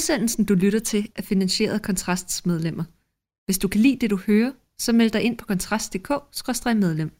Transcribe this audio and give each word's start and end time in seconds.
Udsendelsen, 0.00 0.44
du 0.44 0.54
lytter 0.54 0.78
til, 0.78 1.08
er 1.16 1.22
finansieret 1.22 1.74
af 1.74 1.82
Kontrasts 1.82 2.46
medlemmer. 2.46 2.84
Hvis 3.46 3.58
du 3.58 3.68
kan 3.68 3.80
lide 3.80 3.98
det, 4.00 4.10
du 4.10 4.16
hører, 4.26 4.52
så 4.78 4.92
meld 4.92 5.10
dig 5.10 5.22
ind 5.22 5.38
på 5.38 5.46
kontrast.dk-medlem. 5.46 7.10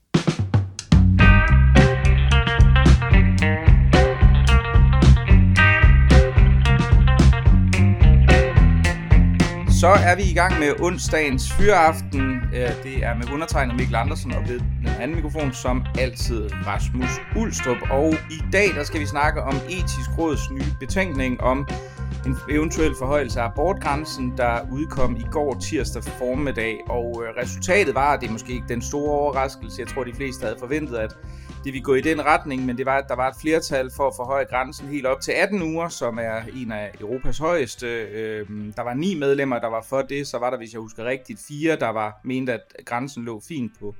Så 9.80 9.88
er 9.88 10.16
vi 10.16 10.22
i 10.30 10.34
gang 10.34 10.58
med 10.58 10.80
onsdagens 10.80 11.52
fyraften. 11.52 12.40
Det 12.84 13.04
er 13.04 13.14
med 13.16 13.32
undertegnet 13.32 13.76
Mikkel 13.76 13.94
Andersen 13.96 14.32
og 14.32 14.48
ved 14.48 14.58
den 14.58 14.88
anden 15.00 15.16
mikrofon 15.16 15.52
som 15.52 15.82
altid 15.98 16.48
Rasmus 16.66 17.10
Ulstrup. 17.36 17.90
Og 17.90 18.14
i 18.30 18.40
dag 18.52 18.68
der 18.74 18.84
skal 18.84 19.00
vi 19.00 19.06
snakke 19.06 19.42
om 19.42 19.56
etisk 19.68 20.10
råds 20.18 20.50
nye 20.50 20.72
betænkning 20.80 21.40
om 21.40 21.68
en 22.26 22.36
eventuel 22.50 22.94
forhøjelse 22.98 23.40
af 23.40 23.44
abortgrænsen, 23.44 24.34
der 24.36 24.60
udkom 24.72 25.16
i 25.16 25.24
går 25.30 25.54
tirsdag 25.54 26.04
formiddag. 26.04 26.78
Og 26.88 27.22
øh, 27.24 27.42
resultatet 27.42 27.94
var, 27.94 28.12
at 28.12 28.20
det 28.20 28.28
er 28.28 28.32
måske 28.32 28.52
ikke 28.52 28.68
den 28.68 28.82
store 28.82 29.10
overraskelse. 29.10 29.80
Jeg 29.80 29.88
tror, 29.88 30.04
de 30.04 30.14
fleste 30.14 30.42
havde 30.42 30.56
forventet, 30.58 30.96
at 30.96 31.16
det 31.64 31.72
ville 31.72 31.84
gå 31.84 31.94
i 31.94 32.00
den 32.00 32.24
retning, 32.24 32.66
men 32.66 32.78
det 32.78 32.86
var, 32.86 32.98
at 32.98 33.04
der 33.08 33.16
var 33.16 33.28
et 33.28 33.36
flertal 33.40 33.90
for 33.96 34.06
at 34.06 34.12
forhøje 34.16 34.44
grænsen 34.44 34.88
helt 34.88 35.06
op 35.06 35.20
til 35.20 35.32
18 35.32 35.62
uger, 35.62 35.88
som 35.88 36.18
er 36.18 36.40
en 36.56 36.72
af 36.72 36.90
Europas 37.00 37.38
højeste. 37.38 37.86
Øhm, 37.86 38.72
der 38.76 38.82
var 38.82 38.94
ni 38.94 39.14
medlemmer, 39.14 39.58
der 39.58 39.68
var 39.68 39.84
for 39.88 40.02
det, 40.02 40.26
så 40.26 40.38
var 40.38 40.50
der, 40.50 40.56
hvis 40.56 40.72
jeg 40.72 40.80
husker 40.80 41.04
rigtigt, 41.04 41.40
fire, 41.48 41.76
der 41.76 41.88
var 41.88 42.20
mente, 42.24 42.52
at 42.52 42.60
grænsen 42.86 43.24
lå 43.24 43.42
fint 43.48 43.72
på, 43.80 43.94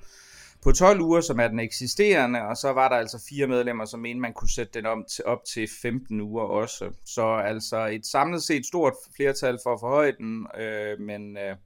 på 0.63 0.73
12 0.73 1.01
uger, 1.01 1.21
som 1.21 1.41
er 1.41 1.49
den 1.49 1.61
eksisterende, 1.61 2.43
og 2.43 2.57
så 2.57 2.73
var 2.73 2.89
der 2.89 2.97
altså 2.97 3.27
fire 3.29 3.47
medlemmer, 3.47 3.85
som 3.85 4.01
mente, 4.01 4.21
man 4.21 4.33
kunne 4.33 4.51
sætte 4.51 4.73
den 4.73 4.87
om 4.87 5.05
til, 5.11 5.25
op 5.25 5.45
til 5.55 5.69
15 5.83 6.21
uger 6.21 6.45
også. 6.45 6.91
Så 7.07 7.27
altså 7.27 7.87
et 7.87 8.07
samlet 8.07 8.43
set 8.43 8.67
stort 8.67 8.95
flertal 9.17 9.59
for 9.63 9.73
at 9.75 9.81
forhøje 9.81 10.13
den, 10.13 10.47
øh, 10.61 11.01
men... 11.01 11.37
Øh, 11.37 11.57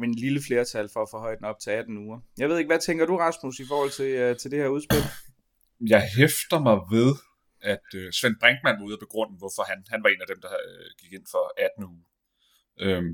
men 0.00 0.10
en 0.10 0.14
lille 0.14 0.40
flertal 0.46 0.88
for 0.92 1.02
at 1.02 1.08
forhøje 1.10 1.36
den 1.36 1.44
op 1.44 1.60
til 1.60 1.70
18 1.70 1.98
uger. 1.98 2.20
Jeg 2.38 2.48
ved 2.48 2.58
ikke, 2.58 2.68
hvad 2.68 2.78
tænker 2.78 3.06
du, 3.06 3.16
Rasmus, 3.16 3.60
i 3.60 3.66
forhold 3.68 3.90
til, 3.90 4.10
øh, 4.22 4.36
til 4.36 4.50
det 4.50 4.58
her 4.58 4.68
udspil? 4.68 5.04
Jeg 5.94 6.02
hæfter 6.16 6.58
mig 6.68 6.76
ved, 6.96 7.10
at 7.72 7.88
øh, 7.94 8.12
Svend 8.12 8.36
Brinkmann 8.40 8.78
var 8.80 8.86
ude 8.86 8.98
at 8.98 9.04
begrunde, 9.06 9.34
hvorfor 9.38 9.62
han, 9.70 9.78
han 9.92 10.02
var 10.02 10.08
en 10.08 10.20
af 10.24 10.28
dem, 10.32 10.40
der 10.40 10.54
øh, 10.68 10.86
gik 11.00 11.12
ind 11.12 11.26
for 11.34 11.44
18 11.58 11.84
uger. 11.84 12.06
Øhm, 12.84 13.12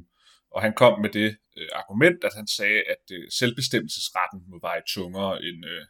og 0.54 0.62
han 0.62 0.74
kom 0.74 1.00
med 1.00 1.10
det 1.10 1.38
øh, 1.56 1.68
argument, 1.72 2.24
at 2.24 2.34
han 2.34 2.46
sagde, 2.46 2.82
at 2.82 3.04
øh, 3.12 3.30
selvbestemmelsesretten 3.30 4.40
må 4.50 4.58
veje 4.60 4.82
tungere 4.88 5.42
end, 5.42 5.66
øh, 5.66 5.86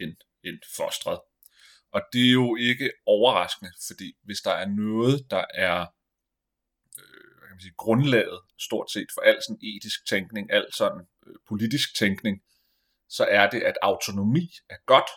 end, 0.00 0.16
end 0.44 0.58
fostret. 0.76 1.20
Og 1.92 2.02
det 2.12 2.28
er 2.28 2.32
jo 2.32 2.56
ikke 2.56 2.90
overraskende, 3.06 3.72
fordi 3.88 4.16
hvis 4.22 4.40
der 4.40 4.50
er 4.50 4.68
noget, 4.68 5.30
der 5.30 5.44
er 5.54 5.80
øh, 6.98 7.40
kan 7.40 7.50
man 7.50 7.60
sige, 7.60 7.74
grundlaget 7.76 8.40
stort 8.58 8.90
set 8.90 9.08
for 9.14 9.20
al 9.20 9.38
sådan 9.42 9.62
etisk 9.62 10.06
tænkning, 10.06 10.52
al 10.52 10.66
sådan 10.72 11.06
øh, 11.26 11.34
politisk 11.48 11.96
tænkning, 11.96 12.42
så 13.08 13.24
er 13.24 13.50
det, 13.50 13.62
at 13.62 13.76
autonomi 13.82 14.50
er 14.70 14.76
godt, 14.86 15.10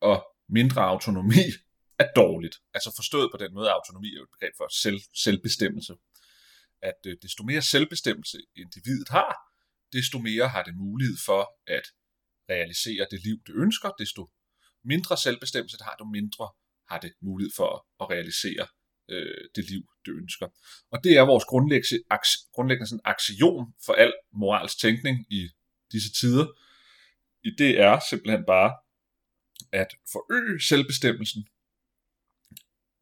og 0.00 0.26
mindre 0.48 0.82
autonomi 0.82 1.44
er 2.02 2.08
dårligt. 2.16 2.56
Altså 2.74 2.92
forstået 2.96 3.28
på 3.32 3.36
den 3.36 3.54
måde, 3.54 3.68
at 3.68 3.74
autonomi 3.74 4.08
er 4.08 4.16
jo 4.16 4.22
et 4.22 4.30
begreb 4.30 4.52
for 4.56 4.68
selv, 4.82 5.00
selvbestemmelse. 5.24 5.94
At 6.82 7.00
øh, 7.06 7.16
desto 7.22 7.42
mere 7.44 7.62
selvbestemmelse 7.62 8.38
individet 8.56 9.08
har, 9.08 9.36
desto 9.92 10.18
mere 10.18 10.48
har 10.48 10.62
det 10.62 10.76
mulighed 10.76 11.16
for 11.26 11.42
at 11.66 11.82
realisere 12.50 13.06
det 13.10 13.22
liv, 13.24 13.36
det 13.46 13.54
ønsker, 13.54 13.90
desto 13.98 14.30
mindre 14.84 15.16
selvbestemmelse 15.16 15.76
det 15.76 15.84
har, 15.84 15.92
desto 15.92 16.04
mindre 16.04 16.48
har 16.88 16.98
det 16.98 17.12
mulighed 17.20 17.52
for 17.56 17.86
at 18.02 18.10
realisere 18.10 18.66
øh, 19.08 19.44
det 19.54 19.70
liv, 19.70 19.82
det 20.04 20.12
ønsker. 20.12 20.48
Og 20.90 21.04
det 21.04 21.16
er 21.16 21.22
vores 21.22 21.44
grundlæggende, 21.44 22.04
grundlæggende 22.52 22.88
sådan 22.88 23.00
axiom 23.04 23.74
for 23.86 23.92
al 23.92 24.12
moralsk 24.32 24.78
tænkning 24.78 25.26
i 25.32 25.48
disse 25.92 26.12
tider. 26.12 26.46
I 27.42 27.50
det 27.58 27.80
er 27.80 28.00
simpelthen 28.10 28.44
bare 28.46 28.72
at 29.72 29.88
forøge 30.12 30.60
selvbestemmelsen 30.60 31.48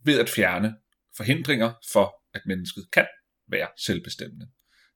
ved 0.05 0.21
at 0.21 0.29
fjerne 0.29 0.77
forhindringer 1.17 1.73
for, 1.93 2.23
at 2.34 2.43
mennesket 2.47 2.91
kan 2.93 3.07
være 3.47 3.69
selvbestemmende. 3.77 4.50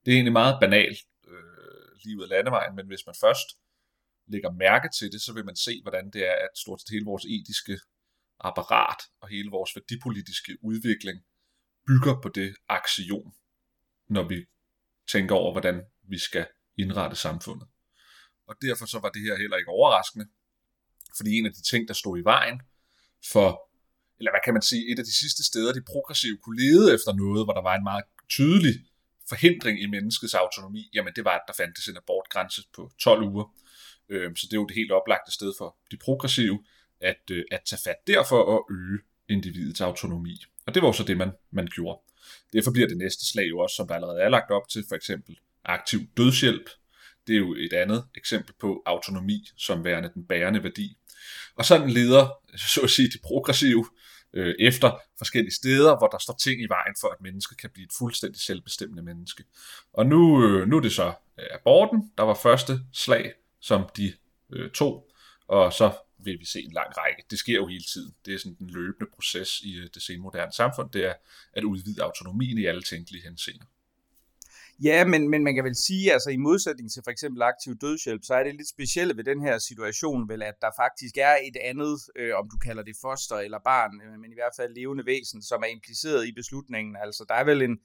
Det 0.05 0.13
er 0.13 0.17
egentlig 0.17 0.33
meget 0.33 0.57
banalt, 0.61 0.99
øh, 1.29 1.89
livet 2.05 2.23
af 2.23 2.29
landevejen, 2.29 2.77
men 2.77 2.87
hvis 2.87 3.07
man 3.07 3.15
først 3.21 3.49
lægger 4.27 4.53
mærke 4.53 4.89
til 4.99 5.13
det, 5.13 5.21
så 5.23 5.33
vil 5.33 5.45
man 5.45 5.57
se, 5.57 5.83
hvordan 5.83 6.11
det 6.11 6.27
er, 6.27 6.35
at 6.35 6.59
stort 6.59 6.81
set 6.81 6.91
hele 6.91 7.05
vores 7.05 7.25
etiske 7.25 7.79
apparat 8.41 9.01
og 9.21 9.29
hele 9.29 9.51
vores 9.51 9.77
værdipolitiske 9.77 10.59
udvikling 10.63 11.19
bygger 11.87 12.21
på 12.23 12.29
det 12.29 12.55
aktion, 12.69 13.35
når 14.09 14.29
vi 14.29 14.47
tænker 15.13 15.35
over, 15.35 15.53
hvordan 15.53 15.83
vi 16.03 16.19
skal 16.19 16.47
indrette 16.77 17.17
samfundet. 17.17 17.69
Og 18.47 18.55
derfor 18.63 18.87
så 18.87 18.99
var 18.99 19.09
det 19.09 19.23
her 19.23 19.37
heller 19.37 19.57
ikke 19.57 19.71
overraskende, 19.71 20.27
fordi 21.17 21.31
en 21.39 21.47
af 21.47 21.53
de 21.53 21.63
ting, 21.63 21.89
der 21.89 21.95
stod 21.95 22.19
i 22.19 22.25
vejen 22.25 22.63
for, 23.33 23.49
eller 24.19 24.33
hvad 24.33 24.41
kan 24.45 24.55
man 24.55 24.63
sige, 24.63 24.93
et 24.93 24.99
af 24.99 25.05
de 25.05 25.19
sidste 25.23 25.45
steder, 25.45 25.73
de 25.73 25.83
progressive 25.93 26.39
kunne 26.39 26.61
lede 26.65 26.95
efter 26.95 27.13
noget, 27.13 27.47
hvor 27.47 27.55
der 27.55 27.63
var 27.63 27.75
en 27.77 27.85
meget 27.91 28.05
tydelig 28.31 28.75
forhindring 29.29 29.83
i 29.83 29.87
menneskets 29.87 30.35
autonomi, 30.35 30.91
jamen 30.95 31.13
det 31.17 31.25
var, 31.25 31.31
at 31.31 31.43
der 31.47 31.53
fandtes 31.53 31.89
en 31.89 31.97
abortgrænse 31.97 32.63
på 32.75 32.93
12 32.99 33.23
uger. 33.23 33.55
Øhm, 34.09 34.37
så 34.37 34.47
det 34.47 34.53
er 34.53 34.61
jo 34.61 34.67
det 34.67 34.77
helt 34.77 34.93
oplagte 34.93 35.33
sted 35.33 35.53
for 35.59 35.77
de 35.91 35.97
progressive, 35.97 36.65
at, 37.01 37.23
øh, 37.31 37.45
at 37.51 37.61
tage 37.67 37.81
fat 37.85 38.07
derfor 38.07 38.57
at 38.57 38.65
øge 38.71 38.99
individets 39.29 39.81
autonomi. 39.81 40.45
Og 40.67 40.75
det 40.75 40.83
var 40.83 40.93
så 40.93 41.05
det, 41.05 41.17
man, 41.17 41.31
man 41.51 41.67
gjorde. 41.67 42.01
Derfor 42.53 42.71
bliver 42.71 42.89
det 42.89 42.97
næste 42.97 43.27
slag 43.27 43.49
jo 43.49 43.59
også, 43.59 43.77
som 43.77 43.89
der 43.89 43.95
allerede 43.95 44.21
er 44.21 44.29
lagt 44.29 44.51
op 44.51 44.69
til, 44.69 44.85
for 44.89 44.97
eksempel 44.97 45.39
aktiv 45.65 46.01
dødshjælp. 46.17 46.71
Det 47.27 47.35
er 47.35 47.39
jo 47.39 47.55
et 47.55 47.73
andet 47.73 48.05
eksempel 48.17 48.55
på 48.61 48.83
autonomi 48.87 49.49
som 49.57 49.85
værende 49.85 50.11
den 50.15 50.27
bærende 50.27 50.63
værdi. 50.63 50.99
Og 51.55 51.65
sådan 51.65 51.91
leder, 51.91 52.29
så 52.57 52.81
at 52.81 52.91
sige, 52.91 53.09
de 53.09 53.19
progressive 53.23 53.87
øh, 54.33 54.55
efter 54.59 55.01
forskellige 55.19 55.55
steder, 55.55 55.99
hvor 55.99 56.07
der 56.07 56.19
står 56.19 56.35
ting 56.35 56.63
i 56.63 56.67
vejen 56.69 56.95
for, 57.01 57.09
at 57.09 57.21
mennesket 57.21 57.59
kan 57.59 57.71
blive 57.71 57.85
et 57.85 57.93
fuldstændig 57.99 58.41
selvbestemmende 58.41 59.03
menneske. 59.03 59.45
Og 59.93 60.07
nu, 60.07 60.45
øh, 60.45 60.69
nu 60.69 60.77
er 60.77 60.81
det 60.81 60.93
så 60.93 61.13
øh, 61.39 61.47
aborten, 61.55 62.13
der 62.19 62.25
var 62.25 62.35
første 62.35 62.81
slag, 62.93 63.33
som 63.61 63.89
de 63.97 64.13
øh, 64.53 64.71
tog, 64.71 65.11
og 65.49 65.73
så 65.73 65.93
vil 66.19 66.41
vi 66.41 66.45
se 66.45 66.61
en 66.61 66.73
lang 66.73 66.89
række. 66.99 67.23
Det 67.31 67.39
sker 67.39 67.55
jo 67.55 67.67
hele 67.67 67.85
tiden. 67.93 68.15
Det 68.27 68.35
er 68.35 68.39
sådan 68.39 68.57
den 68.59 68.71
løbende 68.71 69.11
proces 69.15 69.61
i 69.61 69.77
øh, 69.77 69.89
det 69.95 70.03
senmoderne 70.03 70.53
samfund, 70.53 70.91
det 70.91 71.05
er 71.05 71.15
at 71.53 71.65
udvide 71.65 72.03
autonomien 72.03 72.59
i 72.59 72.65
alle 72.65 72.83
tænkelige 72.83 73.23
henseender. 73.23 73.65
Ja, 74.83 75.05
men, 75.05 75.29
men 75.29 75.45
man 75.45 75.55
kan 75.55 75.65
vel 75.65 75.77
sige, 75.87 76.13
altså 76.13 76.31
i 76.31 76.37
modsætning 76.37 76.93
til 76.93 77.03
for 77.05 77.11
eksempel 77.11 77.43
aktiv 77.43 77.73
dødshjælp, 77.81 78.23
så 78.25 78.35
er 78.35 78.45
det 78.45 78.55
lidt 78.55 78.69
specielt 78.69 79.17
ved 79.17 79.25
den 79.25 79.41
her 79.43 79.59
situation, 79.59 80.29
vel, 80.29 80.43
at 80.43 80.55
der 80.63 80.71
faktisk 80.77 81.15
er 81.17 81.35
et 81.49 81.57
andet, 81.71 81.99
øh, 82.17 82.33
om 82.41 82.49
du 82.53 82.57
kalder 82.67 82.83
det 82.83 82.97
foster 83.05 83.37
eller 83.37 83.59
barn, 83.65 83.93
øh, 84.05 84.21
men 84.21 84.31
i 84.33 84.39
hvert 84.41 84.55
fald 84.57 84.75
levende 84.75 85.07
væsen, 85.07 85.43
som 85.43 85.63
er 85.63 85.71
impliceret 85.77 86.29
i 86.29 86.33
beslutningen. 86.33 86.97
Altså 87.05 87.25
der 87.29 87.35
er 87.35 87.45
vel 87.45 87.63
en, 87.63 87.79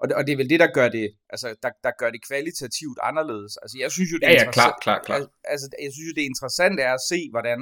og 0.00 0.08
det, 0.08 0.14
og 0.16 0.22
det 0.26 0.32
er 0.32 0.36
vel 0.36 0.50
det, 0.50 0.60
der 0.60 0.70
gør 0.78 0.88
det, 0.88 1.06
altså, 1.30 1.48
der, 1.62 1.70
der 1.86 1.92
gør 2.00 2.10
det 2.10 2.26
kvalitativt 2.28 2.98
anderledes. 3.02 3.56
Altså, 3.62 3.76
jeg 3.82 3.90
synes 3.92 4.12
jo, 4.12 4.16
det 4.18 4.28
er 4.28 4.32
ja, 4.32 4.44
ja, 4.44 4.50
klar, 4.50 4.78
klar, 4.82 4.98
klar. 5.06 5.18
Altså, 5.52 5.66
jeg 5.84 5.92
synes 5.92 6.08
jo, 6.08 6.14
det 6.16 6.22
er 6.22 6.32
interessant 6.34 6.76
er 6.80 6.92
at 6.94 7.04
se, 7.10 7.20
hvordan, 7.34 7.58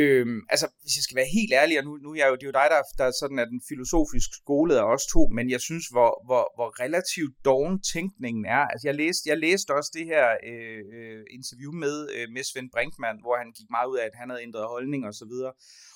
øhm, 0.00 0.38
altså, 0.52 0.66
hvis 0.82 0.96
jeg 0.96 1.04
skal 1.06 1.16
være 1.20 1.34
helt 1.38 1.52
ærlig, 1.60 1.74
og 1.78 1.84
nu, 1.84 1.92
nu 2.04 2.08
er 2.12 2.18
jeg 2.22 2.28
jo, 2.30 2.36
det 2.38 2.46
er 2.46 2.52
jo 2.52 2.60
dig, 2.60 2.68
der, 2.74 2.80
der 3.00 3.08
sådan 3.20 3.38
er 3.42 3.48
den 3.52 3.60
filosofisk 3.70 4.30
skole 4.42 4.72
af 4.80 4.84
os 4.94 5.04
to, 5.14 5.22
men 5.36 5.46
jeg 5.54 5.60
synes, 5.68 5.86
hvor, 5.94 6.10
hvor, 6.26 6.44
hvor 6.56 6.68
relativt 6.84 7.34
doven 7.48 7.74
tænkningen 7.94 8.44
er. 8.56 8.62
Altså, 8.72 8.84
jeg 8.88 8.96
læste, 9.02 9.22
jeg 9.30 9.38
læste 9.46 9.70
også 9.78 9.90
det 9.98 10.04
her 10.12 10.26
øh, 10.50 10.82
øh, 10.96 11.22
interview 11.38 11.72
med, 11.84 11.96
øh, 12.16 12.26
med 12.34 12.42
Svend 12.50 12.70
Brinkmann, 12.74 13.18
hvor 13.24 13.36
han 13.42 13.48
gik 13.58 13.68
meget 13.76 13.88
ud 13.92 13.98
af, 14.00 14.04
at 14.10 14.16
han 14.20 14.30
havde 14.30 14.42
ændret 14.48 14.72
holdning 14.74 15.02
og 15.10 15.14
så 15.20 15.26
videre 15.32 15.52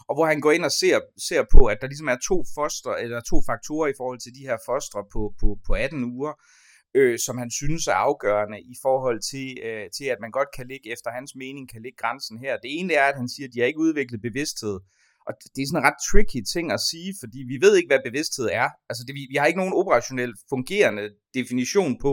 og 0.09 0.15
hvor 0.17 0.27
han 0.27 0.41
går 0.41 0.53
ind 0.53 0.65
og 0.65 0.73
ser, 0.73 1.01
ser 1.28 1.43
på, 1.55 1.61
at 1.67 1.78
der 1.81 1.87
ligesom 1.87 2.09
er 2.09 2.19
to 2.28 2.45
foster, 2.55 2.93
eller 3.05 3.21
to 3.21 3.43
faktorer 3.51 3.89
i 3.89 3.97
forhold 3.97 4.21
til 4.21 4.33
de 4.39 4.47
her 4.49 4.59
fostre 4.67 5.04
på, 5.13 5.22
på, 5.41 5.48
på 5.66 5.72
18 5.72 6.04
uger, 6.04 6.33
øh, 6.98 7.19
som 7.27 7.39
han 7.43 7.51
synes 7.51 7.87
er 7.87 7.98
afgørende 8.09 8.60
i 8.60 8.77
forhold 8.83 9.21
til, 9.31 9.48
øh, 9.69 9.87
til, 9.97 10.07
at 10.15 10.21
man 10.25 10.31
godt 10.39 10.51
kan 10.57 10.66
ligge, 10.72 10.93
efter 10.95 11.10
hans 11.19 11.33
mening, 11.43 11.65
kan 11.72 11.83
ligge 11.83 11.98
grænsen 12.03 12.39
her. 12.45 12.53
Det 12.65 12.71
ene 12.78 12.93
er, 12.95 13.07
at 13.13 13.16
han 13.21 13.28
siger, 13.28 13.47
at 13.48 13.54
de 13.54 13.60
har 13.60 13.66
ikke 13.66 13.87
udviklet 13.87 14.21
bevidsthed. 14.28 14.77
Og 15.27 15.33
det 15.54 15.60
er 15.63 15.69
sådan 15.69 15.83
en 15.83 15.89
ret 15.89 16.01
tricky 16.10 16.41
ting 16.54 16.66
at 16.77 16.81
sige, 16.91 17.10
fordi 17.22 17.39
vi 17.53 17.57
ved 17.65 17.72
ikke, 17.77 17.91
hvad 17.93 18.07
bevidsthed 18.09 18.47
er. 18.63 18.69
Altså 18.91 19.03
det, 19.07 19.15
vi, 19.19 19.22
vi 19.33 19.37
har 19.39 19.47
ikke 19.47 19.63
nogen 19.63 19.78
operationel 19.81 20.33
fungerende 20.53 21.04
definition 21.39 21.93
på, 22.07 22.13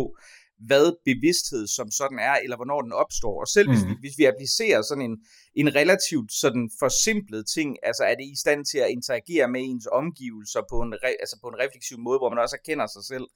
hvad 0.69 0.85
bevidsthed 1.09 1.63
som 1.77 1.87
sådan 1.99 2.19
er, 2.29 2.35
eller 2.43 2.57
hvornår 2.59 2.81
den 2.81 2.93
opstår. 3.03 3.35
Og 3.43 3.47
selv 3.55 3.67
mm. 3.67 3.73
hvis, 3.73 3.83
vi, 3.89 3.93
hvis 4.03 4.15
vi 4.19 4.25
applicerer 4.31 4.81
sådan 4.81 5.05
en, 5.09 5.15
en 5.61 5.69
relativt 5.79 6.31
sådan 6.43 6.65
forsimplet 6.83 7.43
ting, 7.55 7.69
altså 7.89 8.03
er 8.09 8.15
det 8.19 8.27
i 8.33 8.37
stand 8.43 8.61
til 8.71 8.79
at 8.85 8.93
interagere 8.97 9.47
med 9.53 9.61
ens 9.63 9.87
omgivelser 10.01 10.61
på 10.71 10.77
en, 10.85 10.93
re, 11.03 11.11
altså 11.23 11.35
på 11.41 11.47
en 11.51 11.59
refleksiv 11.63 11.97
måde, 12.07 12.19
hvor 12.19 12.31
man 12.33 12.43
også 12.43 12.57
erkender 12.59 12.87
sig 12.95 13.03
selv 13.11 13.27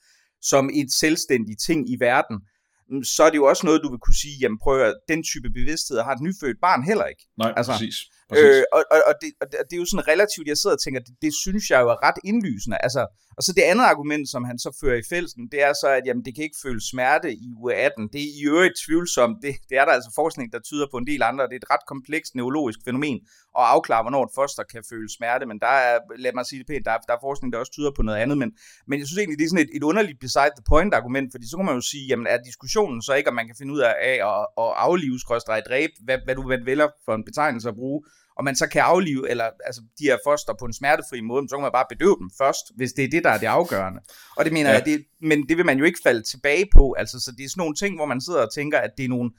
som 0.41 0.69
et 0.73 0.91
selvstændigt 0.91 1.59
ting 1.59 1.89
i 1.89 1.95
verden, 1.99 2.39
mm, 2.89 3.03
så 3.03 3.23
er 3.23 3.29
det 3.29 3.37
jo 3.37 3.45
også 3.45 3.65
noget, 3.65 3.81
du 3.83 3.89
vil 3.89 3.99
kunne 3.99 4.19
sige, 4.23 4.35
jamen 4.41 4.59
prøv 4.59 4.81
at 4.81 4.95
den 5.09 5.23
type 5.23 5.49
bevidsthed 5.49 6.01
har 6.01 6.11
et 6.11 6.21
nyfødt 6.21 6.57
barn 6.61 6.83
heller 6.83 7.05
ikke. 7.05 7.23
Nej, 7.37 7.53
altså, 7.57 7.71
præcis. 7.71 7.95
Øh, 8.35 8.63
og, 8.73 8.83
og, 8.91 8.99
og, 9.09 9.13
det, 9.21 9.29
og 9.41 9.47
det 9.67 9.73
er 9.73 9.81
jo 9.83 9.85
sådan 9.85 10.07
relativt, 10.07 10.47
jeg 10.47 10.57
sidder 10.57 10.75
og 10.75 10.81
tænker, 10.81 11.01
det, 11.07 11.13
det 11.21 11.33
synes 11.43 11.69
jeg 11.71 11.79
jo 11.81 11.89
er 11.89 11.99
ret 12.07 12.19
indlysende. 12.23 12.77
Altså, 12.85 13.01
og 13.37 13.43
så 13.43 13.51
det 13.57 13.61
andet 13.71 13.85
argument, 13.93 14.29
som 14.29 14.43
han 14.43 14.59
så 14.59 14.69
fører 14.81 14.97
i 15.03 15.09
fælsen, 15.09 15.41
det 15.51 15.59
er 15.67 15.73
så, 15.73 15.87
at 15.97 16.03
jamen, 16.05 16.25
det 16.25 16.35
kan 16.35 16.43
ikke 16.43 16.63
føle 16.65 16.81
smerte 16.91 17.29
i 17.33 17.47
uge 17.61 17.73
18. 17.73 18.09
Det 18.13 18.21
er 18.21 18.31
i 18.39 18.41
øvrigt 18.51 18.75
tvivlsomt. 18.85 19.37
Det, 19.43 19.55
det 19.69 19.75
er 19.77 19.85
der 19.85 19.91
altså 19.97 20.11
forskning, 20.15 20.53
der 20.53 20.59
tyder 20.59 20.87
på 20.91 20.97
en 20.97 21.07
del 21.07 21.21
andre. 21.29 21.43
Det 21.49 21.55
er 21.55 21.63
et 21.65 21.71
ret 21.73 21.85
komplekst 21.87 22.35
neurologisk 22.35 22.79
fænomen 22.85 23.17
at 23.59 23.65
afklare, 23.75 24.03
hvornår 24.03 24.23
et 24.23 24.35
foster 24.35 24.63
kan 24.73 24.83
føle 24.91 25.09
smerte. 25.17 25.45
Men 25.45 25.59
der 25.65 25.73
er, 25.87 25.99
lad 26.23 26.31
mig 26.33 26.45
sige 26.45 26.59
det 26.59 26.67
pænt, 26.67 26.85
der 26.85 26.91
er, 26.91 26.97
der 27.07 27.13
er 27.15 27.25
forskning, 27.27 27.53
der 27.53 27.59
også 27.59 27.71
tyder 27.71 27.91
på 27.95 28.01
noget 28.07 28.19
andet. 28.23 28.37
Men, 28.37 28.49
men 28.87 28.99
jeg 28.99 29.07
synes 29.07 29.19
egentlig, 29.19 29.39
det 29.39 29.45
er 29.45 29.49
sådan 29.53 29.65
et, 29.67 29.73
et 29.77 29.83
underligt 29.83 30.19
beside 30.19 30.53
the 30.57 30.65
point 30.73 30.93
argument, 30.99 31.27
fordi 31.33 31.45
så 31.49 31.55
kan 31.57 31.65
man 31.65 31.75
jo 31.75 31.85
sige, 31.91 32.05
jamen 32.11 32.27
er 32.27 32.37
diskussionen 32.49 33.01
så 33.01 33.11
ikke, 33.13 33.29
om 33.29 33.35
man 33.39 33.47
kan 33.47 33.55
finde 33.59 33.73
ud 33.73 33.79
af 33.79 33.93
at, 34.31 34.45
at 34.63 34.69
aflive, 34.85 35.19
skrådstræk 35.19 35.63
dræbe, 35.69 35.93
hvad, 36.05 36.17
hvad 36.25 36.35
du 36.35 36.43
vælger 36.69 36.87
for 37.05 37.13
en 37.15 37.25
betegnelse 37.29 37.69
at 37.69 37.75
bruge, 37.75 37.99
og 38.37 38.43
man 38.43 38.55
så 38.55 38.67
kan 38.67 38.81
aflive 38.81 39.29
eller, 39.29 39.49
altså, 39.65 39.81
de 39.99 40.03
her 40.03 40.17
foster 40.25 40.53
på 40.59 40.65
en 40.65 40.73
smertefri 40.73 41.21
måde, 41.21 41.49
så 41.49 41.55
kan 41.55 41.61
man 41.61 41.71
bare 41.71 41.85
bedøve 41.89 42.17
dem 42.19 42.29
først, 42.37 42.65
hvis 42.75 42.93
det 42.93 43.03
er 43.03 43.09
det, 43.09 43.23
der 43.23 43.29
er 43.29 43.37
det 43.37 43.47
afgørende. 43.47 44.01
Og 44.37 44.45
det 44.45 44.53
mener 44.53 44.69
ja. 44.69 44.75
jeg, 44.75 44.85
det, 44.85 45.05
men 45.21 45.49
det 45.49 45.57
vil 45.57 45.65
man 45.65 45.77
jo 45.77 45.85
ikke 45.85 45.99
falde 46.03 46.23
tilbage 46.23 46.65
på. 46.73 46.95
Altså, 46.97 47.19
så 47.19 47.31
det 47.37 47.43
er 47.43 47.49
sådan 47.49 47.61
nogle 47.61 47.75
ting, 47.75 47.95
hvor 47.95 48.05
man 48.05 48.21
sidder 48.21 48.41
og 48.41 48.53
tænker, 48.53 48.79
at 48.79 48.91
det 48.97 49.05
er 49.05 49.09
nogle, 49.09 49.31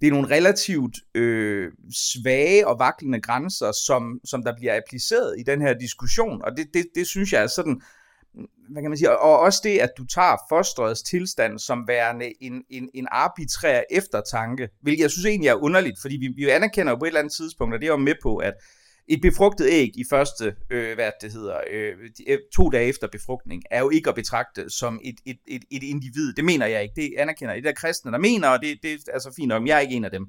det 0.00 0.06
er 0.06 0.12
nogle 0.12 0.30
relativt 0.36 0.96
øh, 1.14 1.72
svage 1.92 2.66
og 2.66 2.78
vaklende 2.78 3.20
grænser, 3.20 3.72
som, 3.86 4.20
som 4.24 4.42
der 4.42 4.56
bliver 4.56 4.76
appliceret 4.76 5.34
i 5.38 5.42
den 5.42 5.60
her 5.60 5.74
diskussion. 5.78 6.42
Og 6.44 6.50
det, 6.56 6.66
det, 6.74 6.86
det 6.94 7.06
synes 7.06 7.32
jeg 7.32 7.42
er 7.42 7.46
sådan 7.46 7.80
hvad 8.70 8.82
kan 8.82 8.90
man 8.90 8.98
sige, 8.98 9.18
og 9.18 9.40
også 9.40 9.60
det, 9.64 9.78
at 9.78 9.90
du 9.98 10.06
tager 10.06 10.36
fosterets 10.48 11.02
tilstand 11.02 11.58
som 11.58 11.88
værende 11.88 12.32
en, 12.40 12.62
en, 12.70 12.88
en 12.94 13.06
arbitrær 13.10 13.82
eftertanke, 13.90 14.68
hvilket 14.82 15.02
jeg 15.02 15.10
synes 15.10 15.26
egentlig 15.26 15.48
er 15.48 15.54
underligt, 15.54 16.00
fordi 16.00 16.16
vi, 16.16 16.28
vi 16.36 16.50
anerkender 16.50 16.92
jo 16.92 16.96
på 16.96 17.04
et 17.04 17.08
eller 17.08 17.20
andet 17.20 17.34
tidspunkt, 17.34 17.74
og 17.74 17.80
det 17.80 17.86
er 17.86 17.90
jo 17.90 17.96
med 17.96 18.14
på, 18.22 18.36
at 18.36 18.54
et 19.08 19.20
befrugtet 19.22 19.66
æg 19.70 19.90
i 19.96 20.04
første, 20.10 20.56
øh, 20.70 20.94
hvad 20.94 21.10
det 21.20 21.32
hedder, 21.32 21.60
øh, 21.70 21.92
øh 22.28 22.38
to 22.54 22.70
dage 22.70 22.88
efter 22.88 23.08
befrugtning, 23.12 23.62
er 23.70 23.80
jo 23.80 23.90
ikke 23.90 24.08
at 24.08 24.14
betragte 24.14 24.70
som 24.70 25.00
et, 25.04 25.14
et, 25.26 25.38
et, 25.46 25.62
et 25.70 25.82
individ. 25.82 26.32
Det 26.32 26.44
mener 26.44 26.66
jeg 26.66 26.82
ikke. 26.82 26.94
Det 26.96 27.14
anerkender 27.18 27.54
jeg. 27.54 27.62
Det 27.62 27.68
er 27.68 27.74
kristne, 27.74 28.12
der 28.12 28.18
mener, 28.18 28.48
og 28.48 28.62
det, 28.62 28.78
det 28.82 28.92
er 28.92 29.12
altså 29.12 29.32
fint 29.36 29.48
nok, 29.48 29.66
jeg 29.66 29.76
er 29.76 29.80
ikke 29.80 29.94
en 29.94 30.04
af 30.04 30.10
dem. 30.10 30.26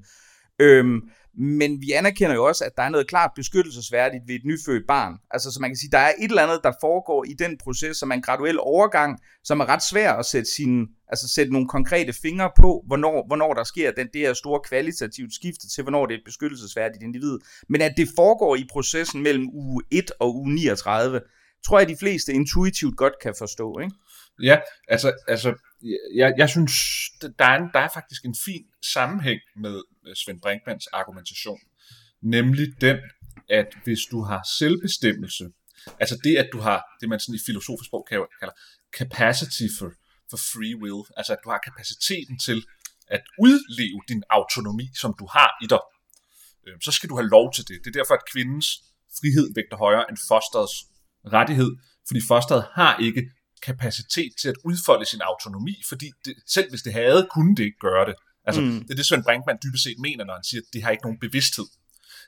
Øhm, 0.60 1.00
men 1.34 1.82
vi 1.82 1.92
anerkender 1.92 2.34
jo 2.34 2.44
også, 2.44 2.64
at 2.64 2.76
der 2.76 2.82
er 2.82 2.88
noget 2.88 3.06
klart 3.06 3.30
beskyttelsesværdigt 3.36 4.22
ved 4.26 4.34
et 4.34 4.44
nyfødt 4.44 4.86
barn. 4.88 5.14
Altså, 5.30 5.50
så 5.50 5.60
man 5.60 5.70
kan 5.70 5.76
sige, 5.76 5.90
der 5.90 5.98
er 5.98 6.12
et 6.18 6.30
eller 6.30 6.42
andet, 6.42 6.60
der 6.64 6.72
foregår 6.80 7.24
i 7.24 7.32
den 7.32 7.58
proces, 7.58 7.96
som 7.96 8.10
er 8.10 8.14
en 8.14 8.22
graduel 8.22 8.58
overgang, 8.60 9.18
som 9.44 9.60
er 9.60 9.68
ret 9.68 9.82
svær 9.82 10.12
at 10.12 10.26
sætte, 10.26 10.50
sin, 10.50 10.86
altså 11.08 11.28
sætte 11.28 11.52
nogle 11.52 11.68
konkrete 11.68 12.12
fingre 12.12 12.50
på, 12.56 12.84
hvornår, 12.86 13.26
hvornår 13.26 13.54
der 13.54 13.64
sker 13.64 13.90
den, 13.90 14.08
det 14.12 14.20
her 14.20 14.32
store 14.32 14.60
kvalitativt 14.68 15.34
skifte 15.34 15.68
til, 15.68 15.82
hvornår 15.82 16.06
det 16.06 16.14
er 16.14 16.18
et 16.18 16.24
beskyttelsesværdigt 16.24 17.02
individ. 17.02 17.38
Men 17.68 17.80
at 17.80 17.94
det 17.96 18.08
foregår 18.16 18.56
i 18.56 18.66
processen 18.70 19.22
mellem 19.22 19.48
uge 19.52 19.82
1 19.90 20.10
og 20.20 20.36
uge 20.36 20.54
39, 20.54 21.20
tror 21.66 21.78
jeg, 21.78 21.88
de 21.88 21.96
fleste 21.96 22.32
intuitivt 22.32 22.96
godt 22.96 23.14
kan 23.22 23.34
forstå, 23.38 23.78
ikke? 23.78 23.94
Ja, 24.42 24.60
altså, 24.88 25.12
altså 25.28 25.54
jeg, 26.14 26.34
jeg 26.38 26.48
synes, 26.48 26.72
der 27.38 27.44
er, 27.44 27.56
en, 27.56 27.70
der 27.74 27.80
er 27.80 27.88
faktisk 27.94 28.24
en 28.24 28.36
fin 28.44 28.64
sammenhæng 28.94 29.40
med 29.56 29.82
Svend 30.14 30.40
Brinkmans 30.40 30.86
argumentation. 30.86 31.58
Nemlig 32.22 32.80
den, 32.80 32.98
at 33.48 33.68
hvis 33.84 34.00
du 34.10 34.22
har 34.22 34.42
selvbestemmelse, 34.58 35.44
altså 36.00 36.18
det, 36.24 36.36
at 36.36 36.48
du 36.52 36.58
har 36.58 36.84
det, 37.00 37.08
man 37.08 37.20
sådan 37.20 37.34
i 37.34 37.46
filosofisk 37.46 37.88
sprog 37.88 38.06
kalder 38.10 38.54
capacity 38.98 39.66
for, 39.78 39.92
for 40.30 40.36
free 40.36 40.76
will, 40.82 41.02
altså 41.16 41.32
at 41.32 41.38
du 41.44 41.50
har 41.50 41.60
kapaciteten 41.68 42.38
til 42.38 42.64
at 43.06 43.22
udleve 43.38 44.00
din 44.08 44.22
autonomi, 44.30 44.86
som 45.02 45.14
du 45.20 45.26
har 45.36 45.50
i 45.64 45.66
dig, 45.66 45.84
øh, 46.66 46.76
så 46.86 46.90
skal 46.92 47.08
du 47.08 47.16
have 47.16 47.28
lov 47.28 47.52
til 47.52 47.64
det. 47.68 47.76
Det 47.84 47.88
er 47.90 47.98
derfor, 48.00 48.14
at 48.14 48.24
kvindens 48.32 48.68
frihed 49.18 49.46
vægter 49.54 49.76
højere 49.76 50.04
end 50.10 50.18
fosterets 50.28 50.76
rettighed, 51.36 51.70
fordi 52.08 52.20
fosteret 52.28 52.64
har 52.74 52.92
ikke 53.06 53.22
kapacitet 53.62 54.32
til 54.40 54.48
at 54.48 54.54
udfolde 54.64 55.06
sin 55.06 55.20
autonomi, 55.20 55.82
fordi 55.88 56.10
det, 56.24 56.34
selv 56.46 56.70
hvis 56.70 56.82
det 56.82 56.92
havde, 56.92 57.28
kunne 57.34 57.56
det 57.56 57.64
ikke 57.64 57.78
gøre 57.78 58.06
det. 58.06 58.14
Altså, 58.44 58.60
mm. 58.60 58.80
Det 58.80 58.90
er 58.90 58.94
det, 58.94 59.06
Svend 59.06 59.24
Brinkmann 59.24 59.58
dybest 59.64 59.84
set 59.84 59.98
mener, 59.98 60.24
når 60.24 60.34
han 60.34 60.44
siger, 60.44 60.60
at 60.60 60.72
det 60.72 60.82
har 60.82 60.90
ikke 60.90 61.02
nogen 61.02 61.18
bevidsthed. 61.18 61.66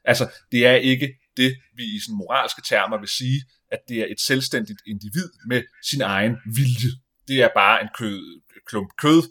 Altså, 0.05 0.31
det 0.53 0.67
er 0.67 0.75
ikke 0.75 1.09
det, 1.37 1.57
vi 1.77 1.85
i 1.97 2.01
sådan 2.01 2.17
moralske 2.17 2.63
termer 2.63 2.99
vil 2.99 3.09
sige, 3.09 3.41
at 3.73 3.79
det 3.89 3.99
er 4.01 4.07
et 4.11 4.21
selvstændigt 4.21 4.81
individ 4.87 5.29
med 5.47 5.63
sin 5.91 6.01
egen 6.01 6.37
vilje. 6.57 6.91
Det 7.29 7.43
er 7.43 7.49
bare 7.55 7.83
en 7.83 7.89
kød, 7.99 8.43
klump 8.67 8.91
kød 8.99 9.23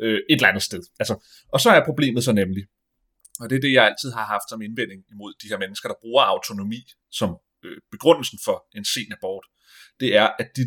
øh, 0.00 0.18
et 0.30 0.36
eller 0.36 0.48
andet 0.48 0.62
sted. 0.62 0.82
Altså, 1.00 1.14
og 1.52 1.60
så 1.60 1.70
er 1.70 1.84
problemet 1.84 2.24
så 2.24 2.32
nemlig, 2.32 2.64
og 3.40 3.50
det 3.50 3.56
er 3.56 3.60
det, 3.60 3.72
jeg 3.72 3.84
altid 3.84 4.10
har 4.12 4.24
haft 4.24 4.46
som 4.48 4.62
indvending 4.62 5.02
imod 5.10 5.34
de 5.42 5.48
her 5.48 5.58
mennesker, 5.58 5.88
der 5.88 5.96
bruger 6.00 6.22
autonomi 6.22 6.80
som 7.10 7.36
øh, 7.64 7.76
begrundelsen 7.90 8.38
for 8.44 8.56
en 8.76 8.84
sen 8.84 9.12
abort, 9.12 9.44
det 10.00 10.16
er, 10.16 10.28
at 10.38 10.48
de 10.56 10.62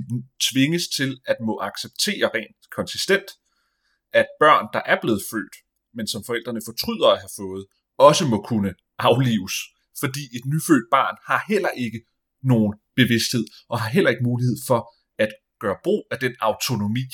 tvinges 0.50 0.88
til 0.98 1.18
at 1.26 1.38
må 1.48 1.60
acceptere 1.62 2.30
rent 2.36 2.58
konsistent, 2.72 3.30
at 4.14 4.28
børn, 4.40 4.66
der 4.74 4.82
er 4.86 4.98
blevet 5.02 5.22
født, 5.32 5.56
men 5.98 6.08
som 6.08 6.24
forældrene 6.24 6.62
fortryder 6.68 7.08
at 7.08 7.20
have 7.20 7.36
fået, 7.42 7.66
også 7.98 8.26
må 8.28 8.38
kunne 8.42 8.74
aflives. 9.00 9.56
Fordi 10.00 10.24
et 10.38 10.46
nyfødt 10.46 10.88
barn 10.92 11.16
har 11.30 11.42
heller 11.52 11.70
ikke 11.70 12.00
nogen 12.44 12.74
bevidsthed, 12.96 13.46
og 13.70 13.80
har 13.82 13.90
heller 13.90 14.12
ikke 14.14 14.24
mulighed 14.24 14.58
for 14.68 14.80
at 15.24 15.32
gøre 15.60 15.78
brug 15.84 16.02
af 16.12 16.18
den 16.26 16.36
autonomi, 16.50 17.08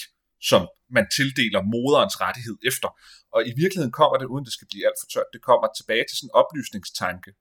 som 0.50 0.62
man 0.98 1.06
tildeler 1.18 1.62
moderens 1.76 2.22
rettighed 2.26 2.58
efter. 2.70 2.90
Og 3.36 3.40
i 3.50 3.54
virkeligheden 3.62 3.96
kommer 4.00 4.18
det, 4.18 4.28
uden 4.34 4.46
det 4.46 4.54
skal 4.54 4.68
blive 4.72 4.86
alt 4.88 5.00
for 5.02 5.08
tørt, 5.14 5.30
det 5.36 5.42
kommer 5.50 5.68
tilbage 5.78 6.06
til 6.06 6.16
sådan 6.18 6.30
en 6.30 6.40
oplysningstanke, 6.42 7.32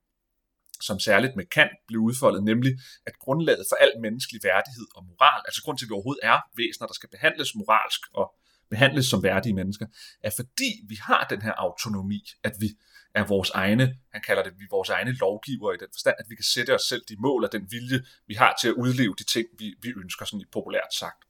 som 0.81 0.99
særligt 0.99 1.35
med 1.35 1.45
Kant 1.45 1.71
blev 1.87 1.99
udfoldet, 1.99 2.43
nemlig 2.43 2.79
at 3.05 3.19
grundlaget 3.19 3.65
for 3.69 3.75
al 3.75 3.91
menneskelig 4.01 4.41
værdighed 4.43 4.87
og 4.95 5.05
moral, 5.05 5.41
altså 5.45 5.63
grund 5.63 5.77
til, 5.77 5.85
at 5.85 5.89
vi 5.89 5.93
overhovedet 5.93 6.23
er 6.23 6.39
væsener, 6.57 6.87
der 6.87 6.93
skal 6.93 7.09
behandles 7.09 7.55
moralsk 7.55 8.01
og 8.13 8.35
behandles 8.69 9.05
som 9.05 9.23
værdige 9.23 9.53
mennesker, 9.53 9.85
er 10.23 10.29
fordi 10.35 10.71
vi 10.87 10.97
har 11.01 11.27
den 11.29 11.41
her 11.41 11.51
autonomi, 11.51 12.21
at 12.43 12.53
vi 12.59 12.69
er 13.15 13.23
vores 13.23 13.49
egne, 13.49 13.97
han 14.11 14.21
kalder 14.21 14.43
det, 14.43 14.53
vi 14.59 14.63
er 14.63 14.75
vores 14.75 14.89
egne 14.89 15.11
lovgiver 15.11 15.73
i 15.73 15.77
den 15.77 15.87
forstand, 15.93 16.15
at 16.19 16.25
vi 16.29 16.35
kan 16.35 16.43
sætte 16.43 16.75
os 16.75 16.81
selv 16.81 17.01
de 17.09 17.15
mål 17.19 17.43
og 17.43 17.51
den 17.51 17.67
vilje, 17.71 18.05
vi 18.27 18.33
har 18.33 18.57
til 18.61 18.67
at 18.67 18.73
udleve 18.73 19.15
de 19.19 19.23
ting, 19.23 19.47
vi, 19.59 19.75
vi 19.81 19.89
ønsker, 20.03 20.25
sådan 20.25 20.41
i 20.41 20.45
populært 20.51 20.93
sagt. 20.93 21.23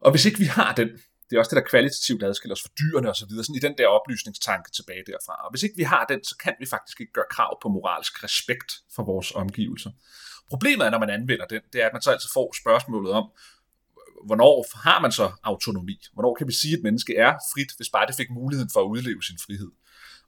Og 0.00 0.10
hvis 0.10 0.24
ikke 0.24 0.38
vi 0.38 0.44
har 0.44 0.74
den, 0.74 0.88
det 1.32 1.38
er 1.38 1.40
også 1.42 1.54
det, 1.54 1.62
der 1.62 1.70
kvalitativt 1.70 2.22
adskiller 2.22 2.54
os 2.54 2.62
fra 2.62 2.74
dyrene 2.80 3.08
og 3.08 3.16
så 3.16 3.26
videre, 3.26 3.44
sådan 3.44 3.60
i 3.60 3.66
den 3.66 3.74
der 3.78 3.86
oplysningstanke 3.86 4.70
tilbage 4.70 5.04
derfra. 5.06 5.34
Og 5.44 5.50
hvis 5.50 5.62
ikke 5.62 5.76
vi 5.76 5.82
har 5.82 6.04
den, 6.04 6.24
så 6.24 6.34
kan 6.44 6.54
vi 6.60 6.66
faktisk 6.66 7.00
ikke 7.00 7.12
gøre 7.12 7.30
krav 7.30 7.58
på 7.62 7.68
moralsk 7.68 8.24
respekt 8.24 8.70
for 8.94 9.02
vores 9.04 9.32
omgivelser. 9.42 9.90
Problemet 10.48 10.86
er, 10.86 10.90
når 10.90 10.98
man 10.98 11.10
anvender 11.10 11.46
den, 11.46 11.62
det 11.72 11.82
er, 11.82 11.86
at 11.86 11.92
man 11.92 12.02
så 12.02 12.10
altid 12.10 12.28
får 12.34 12.48
spørgsmålet 12.62 13.12
om, 13.12 13.24
hvornår 14.26 14.54
har 14.88 15.00
man 15.00 15.12
så 15.12 15.26
autonomi? 15.42 15.98
Hvornår 16.12 16.34
kan 16.34 16.48
vi 16.48 16.52
sige, 16.52 16.72
at 16.72 16.78
et 16.78 16.82
menneske 16.82 17.16
er 17.16 17.32
frit, 17.52 17.70
hvis 17.76 17.90
bare 17.90 18.06
det 18.06 18.14
fik 18.14 18.30
muligheden 18.30 18.70
for 18.72 18.80
at 18.80 18.88
udleve 18.94 19.22
sin 19.22 19.38
frihed? 19.46 19.70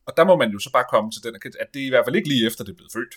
Og 0.06 0.12
der 0.16 0.24
må 0.24 0.36
man 0.36 0.50
jo 0.50 0.58
så 0.58 0.70
bare 0.72 0.86
komme 0.90 1.10
til 1.10 1.22
den, 1.22 1.34
at 1.60 1.68
det 1.74 1.82
er 1.82 1.86
i 1.86 1.88
hvert 1.88 2.04
fald 2.06 2.16
ikke 2.16 2.28
lige 2.28 2.46
efter, 2.46 2.64
det 2.64 2.72
er 2.72 2.76
blevet 2.80 2.92
født. 2.92 3.14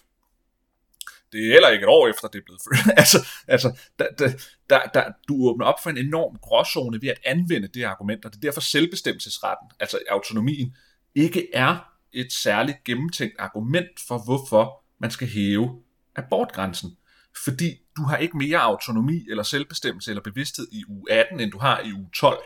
Det 1.31 1.47
er 1.47 1.51
heller 1.51 1.69
ikke 1.69 1.83
et 1.83 1.89
år 1.89 2.07
efter, 2.07 2.27
det 2.27 2.39
er 2.39 2.43
blevet 2.45 2.61
født. 2.61 2.93
altså, 3.01 3.27
altså 3.47 3.79
der, 3.99 4.33
der, 4.69 4.81
der, 4.93 5.03
du 5.27 5.49
åbner 5.49 5.65
op 5.65 5.83
for 5.83 5.89
en 5.89 5.97
enorm 5.97 6.37
gråzone 6.41 7.01
ved 7.01 7.09
at 7.09 7.19
anvende 7.25 7.67
det 7.67 7.83
argument, 7.83 8.25
og 8.25 8.31
det 8.31 8.37
er 8.37 8.41
derfor 8.41 8.61
selvbestemmelsesretten, 8.61 9.67
altså 9.79 9.99
autonomien, 10.09 10.75
ikke 11.15 11.47
er 11.53 11.93
et 12.13 12.33
særligt 12.33 12.83
gennemtænkt 12.83 13.35
argument 13.39 13.99
for, 14.07 14.17
hvorfor 14.25 14.83
man 14.99 15.11
skal 15.11 15.27
hæve 15.27 15.81
abortgrænsen. 16.15 16.97
Fordi 17.43 17.77
du 17.97 18.01
har 18.01 18.17
ikke 18.17 18.37
mere 18.37 18.57
autonomi 18.57 19.25
eller 19.29 19.43
selvbestemmelse 19.43 20.11
eller 20.11 20.23
bevidsthed 20.23 20.67
i 20.71 20.83
u 20.87 21.05
18, 21.09 21.39
end 21.39 21.51
du 21.51 21.57
har 21.57 21.81
i 21.81 21.91
u 21.91 22.09
12. 22.15 22.37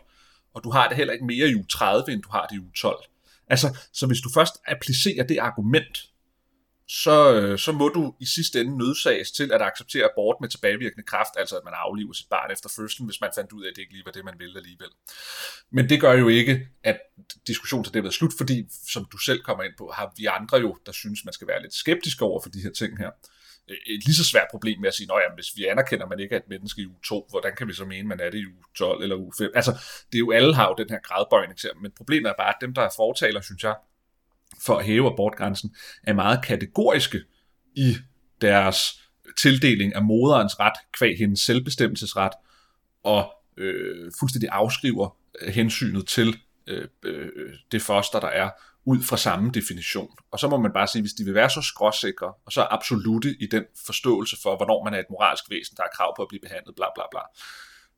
Og 0.54 0.64
du 0.64 0.72
har 0.72 0.88
det 0.88 0.98
heller 0.98 1.14
ikke 1.14 1.26
mere 1.26 1.50
i 1.50 1.56
u 1.56 1.64
30, 1.66 2.14
end 2.14 2.22
du 2.22 2.30
har 2.32 2.46
det 2.46 2.56
i 2.56 2.60
u 2.60 2.72
12. 2.76 2.96
Altså, 3.48 3.78
så 3.94 4.08
hvis 4.08 4.22
du 4.22 4.30
først 4.34 4.54
applicerer 4.68 5.28
det 5.28 5.38
argument 5.38 6.11
så, 6.94 7.36
øh, 7.36 7.60
så 7.60 7.72
må 7.72 7.90
du 7.90 8.16
i 8.20 8.26
sidste 8.26 8.62
ende 8.62 8.78
nødsages 8.78 9.32
til 9.32 9.52
at 9.52 9.62
acceptere 9.62 10.06
abort 10.12 10.36
med 10.42 10.50
tilbagevirkende 10.50 11.04
kraft, 11.04 11.34
altså 11.38 11.58
at 11.58 11.62
man 11.66 11.74
afliver 11.78 12.14
sit 12.14 12.30
barn 12.30 12.52
efter 12.52 12.70
fødslen, 12.76 13.06
hvis 13.08 13.22
man 13.22 13.30
fandt 13.36 13.52
ud 13.52 13.64
af, 13.64 13.70
at 13.70 13.76
det 13.76 13.82
ikke 13.82 13.94
lige 13.94 14.06
var 14.06 14.12
det, 14.12 14.26
man 14.26 14.40
ville 14.40 14.58
alligevel. 14.58 14.90
Men 15.72 15.90
det 15.90 16.02
gør 16.02 16.14
jo 16.14 16.28
ikke, 16.28 16.68
at 16.84 17.00
diskussionen 17.48 17.84
til 17.84 17.94
det 17.94 18.06
er 18.06 18.10
slut, 18.10 18.34
fordi, 18.38 18.66
som 18.88 19.06
du 19.12 19.18
selv 19.18 19.42
kommer 19.44 19.64
ind 19.64 19.74
på, 19.78 19.92
har 19.96 20.14
vi 20.18 20.26
andre 20.26 20.58
jo, 20.58 20.78
der 20.86 20.92
synes, 20.92 21.26
man 21.26 21.34
skal 21.34 21.48
være 21.48 21.62
lidt 21.62 21.74
skeptisk 21.74 22.22
over 22.22 22.42
for 22.42 22.50
de 22.50 22.62
her 22.62 22.72
ting 22.72 22.98
her. 22.98 23.12
Øh, 23.70 23.78
et 23.88 24.06
lige 24.06 24.16
så 24.16 24.26
svært 24.26 24.48
problem 24.52 24.80
med 24.80 24.88
at 24.88 24.94
sige, 24.94 25.14
at 25.14 25.36
hvis 25.36 25.52
vi 25.56 25.66
anerkender, 25.66 26.06
at 26.06 26.10
man 26.10 26.20
ikke 26.20 26.36
er 26.36 26.40
et 26.40 26.50
menneske 26.50 26.82
i 26.82 26.86
u 26.86 26.96
2, 27.06 27.28
hvordan 27.30 27.56
kan 27.56 27.68
vi 27.68 27.74
så 27.74 27.86
mene, 27.86 28.00
at 28.00 28.06
man 28.06 28.20
er 28.20 28.30
det 28.30 28.38
i 28.38 28.46
u 28.46 28.56
12 28.76 29.04
eller 29.04 29.16
u 29.16 29.32
5? 29.38 29.52
Altså, 29.56 29.72
det 30.12 30.16
er 30.16 30.26
jo 30.26 30.32
alle 30.32 30.56
har 30.56 30.68
jo 30.68 30.76
den 30.78 30.90
her 30.90 31.00
gradbøjning 31.00 31.60
til, 31.60 31.70
men 31.82 31.92
problemet 31.92 32.30
er 32.30 32.34
bare, 32.38 32.56
at 32.56 32.62
dem, 32.62 32.74
der 32.74 32.82
er 32.82 32.90
fortaler, 32.98 33.42
synes 33.42 33.64
jeg, 33.64 33.76
for 34.60 34.78
at 34.78 34.86
hæve 34.86 35.12
abortgrænsen, 35.12 35.76
er 36.04 36.14
meget 36.14 36.46
kategoriske 36.46 37.22
i 37.76 37.98
deres 38.42 39.02
tildeling 39.42 39.96
af 39.96 40.04
moderens 40.04 40.60
ret, 40.60 40.74
kvæg 40.98 41.18
hendes 41.18 41.40
selvbestemmelsesret, 41.40 42.32
og 43.04 43.34
øh, 43.58 44.12
fuldstændig 44.20 44.50
afskriver 44.52 45.18
øh, 45.42 45.54
hensynet 45.54 46.08
til 46.08 46.38
øh, 46.68 46.88
øh, 47.04 47.30
det 47.72 47.82
foster, 47.82 48.20
der 48.20 48.28
er, 48.28 48.50
ud 48.86 49.04
fra 49.04 49.18
samme 49.18 49.52
definition. 49.52 50.10
Og 50.32 50.40
så 50.40 50.48
må 50.48 50.58
man 50.58 50.74
bare 50.74 50.88
sige, 50.88 51.02
hvis 51.02 51.14
de 51.14 51.24
vil 51.24 51.34
være 51.34 51.50
så 51.50 51.62
skråsikre, 51.62 52.34
og 52.46 52.52
så 52.52 52.68
absolute 52.72 53.36
i 53.40 53.48
den 53.52 53.64
forståelse 53.86 54.38
for, 54.44 54.58
hvornår 54.58 54.84
man 54.84 54.94
er 54.94 55.00
et 55.00 55.06
moralsk 55.10 55.44
væsen, 55.50 55.78
der 55.78 55.84
har 55.84 55.90
krav 55.96 56.16
på 56.16 56.22
at 56.22 56.28
blive 56.28 56.42
behandlet, 56.42 56.76
bla 56.76 56.86
bla 56.96 57.04
bla, 57.12 57.20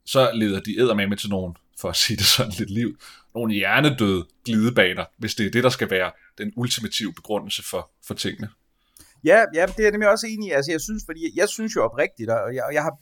så 0.06 0.32
leder 0.34 0.60
de 0.60 0.80
æder 0.80 0.94
med 0.94 1.18
til 1.18 1.30
nogen, 1.30 1.56
for 1.80 1.90
at 1.90 1.96
sige 1.96 2.18
det 2.18 2.26
sådan 2.26 2.54
lidt 2.58 2.70
liv, 2.70 2.98
nogle 3.36 3.54
hjernedøde 3.54 4.26
glidebaner, 4.46 5.06
hvis 5.18 5.36
det 5.36 5.46
er 5.46 5.52
det, 5.52 5.64
der 5.64 5.70
skal 5.70 5.90
være 5.90 6.12
den 6.38 6.54
ultimative 6.56 7.14
begrundelse 7.14 7.64
for, 7.64 7.92
for 8.08 8.14
tingene. 8.14 8.50
Ja, 9.24 9.46
ja, 9.54 9.66
det 9.66 9.80
er 9.80 9.84
jeg 9.84 9.92
nemlig 9.92 10.10
også 10.10 10.28
enig 10.28 10.48
i. 10.48 10.52
Altså, 10.52 10.72
jeg 10.72 10.82
synes, 10.82 11.04
fordi 11.06 11.32
jeg 11.36 11.50
synes 11.50 11.76
jo 11.76 11.84
oprigtigt, 11.84 12.30
og 12.30 12.56
jeg, 12.56 12.64
og 12.64 12.74
jeg 12.74 12.84
har 12.84 12.98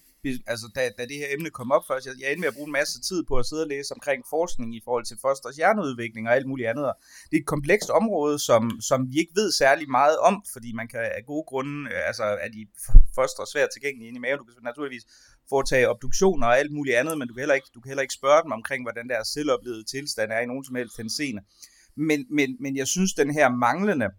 altså 0.47 0.67
da, 0.75 0.81
da 0.97 1.03
det 1.05 1.17
her 1.17 1.27
emne 1.35 1.49
kom 1.49 1.71
op 1.71 1.83
først, 1.87 2.05
jeg, 2.05 2.13
jeg 2.21 2.27
endte 2.27 2.39
med 2.39 2.47
at 2.47 2.53
bruge 2.53 2.67
en 2.67 2.71
masse 2.71 3.01
tid 3.01 3.23
på 3.23 3.35
at 3.35 3.45
sidde 3.45 3.63
og 3.63 3.67
læse 3.67 3.93
omkring 3.93 4.23
forskning 4.29 4.75
i 4.75 4.81
forhold 4.83 5.05
til 5.05 5.17
fosters 5.21 5.55
hjerneudvikling 5.55 6.27
og 6.27 6.35
alt 6.35 6.47
muligt 6.47 6.69
andet. 6.69 6.83
Det 7.29 7.35
er 7.37 7.41
et 7.41 7.53
komplekst 7.55 7.89
område, 7.89 8.39
som, 8.39 8.81
som 8.81 8.99
vi 9.09 9.15
ikke 9.19 9.31
ved 9.35 9.51
særlig 9.51 9.89
meget 9.89 10.17
om, 10.17 10.43
fordi 10.53 10.73
man 10.73 10.87
kan 10.87 10.99
af 10.99 11.23
gode 11.25 11.45
grunde, 11.47 11.89
øh, 11.91 12.07
altså 12.07 12.23
er 12.23 12.49
de 12.57 12.67
foster 13.15 13.43
svært 13.53 13.69
tilgængelige 13.73 14.07
inde 14.07 14.17
i 14.17 14.25
maven. 14.25 14.39
Du 14.39 14.45
kan 14.45 14.63
naturligvis 14.63 15.05
foretage 15.49 15.89
obduktioner 15.89 16.47
og 16.47 16.59
alt 16.59 16.71
muligt 16.71 16.95
andet, 16.95 17.17
men 17.17 17.27
du 17.27 17.33
kan 17.33 17.41
heller 17.41 17.55
ikke, 17.59 17.69
du 17.75 17.81
kan 17.81 17.89
heller 17.89 18.01
ikke 18.07 18.19
spørge 18.21 18.43
dem 18.43 18.51
omkring, 18.51 18.83
hvordan 18.85 19.09
deres 19.09 19.27
selvoplevede 19.27 19.83
tilstand 19.83 20.31
er 20.31 20.39
i 20.39 20.45
nogen 20.45 20.65
som 20.65 20.75
helst 20.75 20.97
henseende. 20.97 21.41
Men, 21.97 22.25
men, 22.29 22.57
men 22.59 22.77
jeg 22.77 22.87
synes, 22.87 23.13
den 23.13 23.33
her 23.33 23.49
manglende 23.49 24.09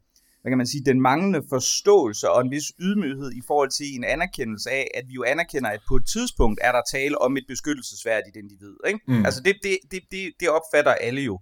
hvad 0.43 0.51
kan 0.51 0.59
man 0.59 0.67
sige, 0.67 0.85
den 0.85 1.01
manglende 1.01 1.43
forståelse 1.49 2.31
og 2.31 2.41
en 2.41 2.51
vis 2.51 2.73
ydmyghed 2.81 3.33
i 3.33 3.43
forhold 3.47 3.71
til 3.71 3.87
en 3.97 4.05
anerkendelse 4.05 4.71
af, 4.71 4.91
at 4.95 5.05
vi 5.09 5.13
jo 5.13 5.25
anerkender, 5.25 5.71
at 5.71 5.81
på 5.89 5.97
et 5.97 6.07
tidspunkt 6.13 6.61
er 6.63 6.73
der 6.73 6.83
tale 6.93 7.19
om 7.19 7.37
et 7.37 7.45
beskyttelsesværdigt 7.49 8.37
individ. 8.37 8.75
Ikke? 8.87 9.01
Mm. 9.09 9.25
Altså 9.27 9.41
det, 9.45 9.55
det, 9.63 9.79
det, 9.91 10.01
det, 10.11 10.33
det 10.41 10.49
opfatter 10.49 10.93
alle 10.93 11.21
jo. 11.21 11.39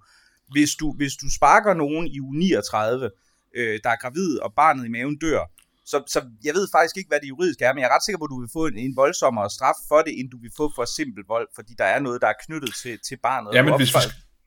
Hvis 0.53 0.71
du, 0.81 0.93
hvis 0.93 1.13
du 1.23 1.27
sparker 1.37 1.75
nogen 1.75 2.07
i 2.07 2.21
uge 2.21 2.39
39, 2.39 3.11
øh, 3.57 3.81
der 3.85 3.91
er 3.91 3.97
gravid, 4.03 4.39
og 4.39 4.53
barnet 4.57 4.85
i 4.87 4.89
maven 4.89 5.19
dør, 5.19 5.43
så, 5.85 6.03
så 6.07 6.21
jeg 6.45 6.55
ved 6.55 6.69
faktisk 6.75 6.97
ikke, 6.97 7.09
hvad 7.09 7.21
det 7.21 7.29
juridisk 7.29 7.61
er, 7.63 7.73
men 7.73 7.81
jeg 7.81 7.89
er 7.91 7.95
ret 7.95 8.05
sikker 8.05 8.19
på, 8.19 8.25
at 8.25 8.35
du 8.35 8.41
vil 8.41 8.51
få 8.53 8.67
en, 8.67 8.79
en 8.79 8.97
voldsommere 8.97 9.51
straf 9.51 9.79
for 9.89 10.01
det, 10.07 10.13
end 10.21 10.31
du 10.31 10.39
vil 10.45 10.53
få 10.57 10.73
for 10.77 10.85
simpel 10.99 11.23
vold, 11.35 11.49
fordi 11.55 11.73
der 11.79 11.85
er 11.85 12.01
noget, 12.01 12.23
der 12.23 12.29
er 12.29 12.39
knyttet 12.45 12.73
til, 12.83 12.99
til 13.09 13.17
barnet. 13.29 13.51
Ja, 13.55 13.63
men 13.63 13.77
hvis 13.77 13.95
vi, 13.95 14.01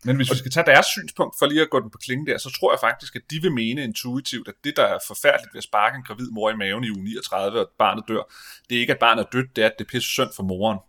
men 0.06 0.16
hvis 0.16 0.32
vi 0.32 0.38
skal 0.38 0.52
tage 0.52 0.66
deres 0.66 0.86
synspunkt 0.86 1.36
for 1.40 1.46
lige 1.46 1.62
at 1.62 1.70
gå 1.70 1.80
den 1.80 1.90
på 1.90 1.98
klinge 1.98 2.26
der, 2.26 2.38
så 2.38 2.50
tror 2.60 2.74
jeg 2.74 2.80
faktisk, 2.80 3.16
at 3.16 3.22
de 3.32 3.42
vil 3.42 3.52
mene 3.52 3.84
intuitivt, 3.84 4.48
at 4.48 4.54
det, 4.64 4.74
der 4.78 4.84
er 4.84 5.00
forfærdeligt 5.08 5.54
ved 5.54 5.58
at 5.58 5.64
sparke 5.64 5.96
en 5.96 6.04
gravid 6.04 6.30
mor 6.32 6.50
i 6.52 6.56
maven 6.56 6.84
i 6.84 6.90
uge 6.90 7.04
39, 7.04 7.60
og 7.60 7.70
barnet 7.80 8.04
dør, 8.08 8.24
det 8.70 8.76
er 8.76 8.80
ikke, 8.80 8.94
at 8.94 9.00
barnet 9.00 9.24
er 9.26 9.30
dødt, 9.30 9.56
det 9.56 9.62
er, 9.64 9.66
at 9.66 9.76
det 9.80 9.86
er 9.86 9.90
pisse 9.90 10.10
synd 10.10 10.30
for 10.36 10.44
moren. 10.44 10.80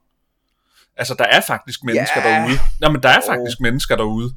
Altså, 0.96 1.14
der 1.18 1.24
er 1.24 1.40
faktisk 1.40 1.84
mennesker 1.84 2.20
yeah. 2.26 2.40
derude. 2.40 2.58
Nå, 2.80 2.90
men 2.90 3.02
der 3.02 3.08
er 3.08 3.20
faktisk 3.26 3.58
oh. 3.60 3.62
mennesker 3.62 3.96
derude, 3.96 4.34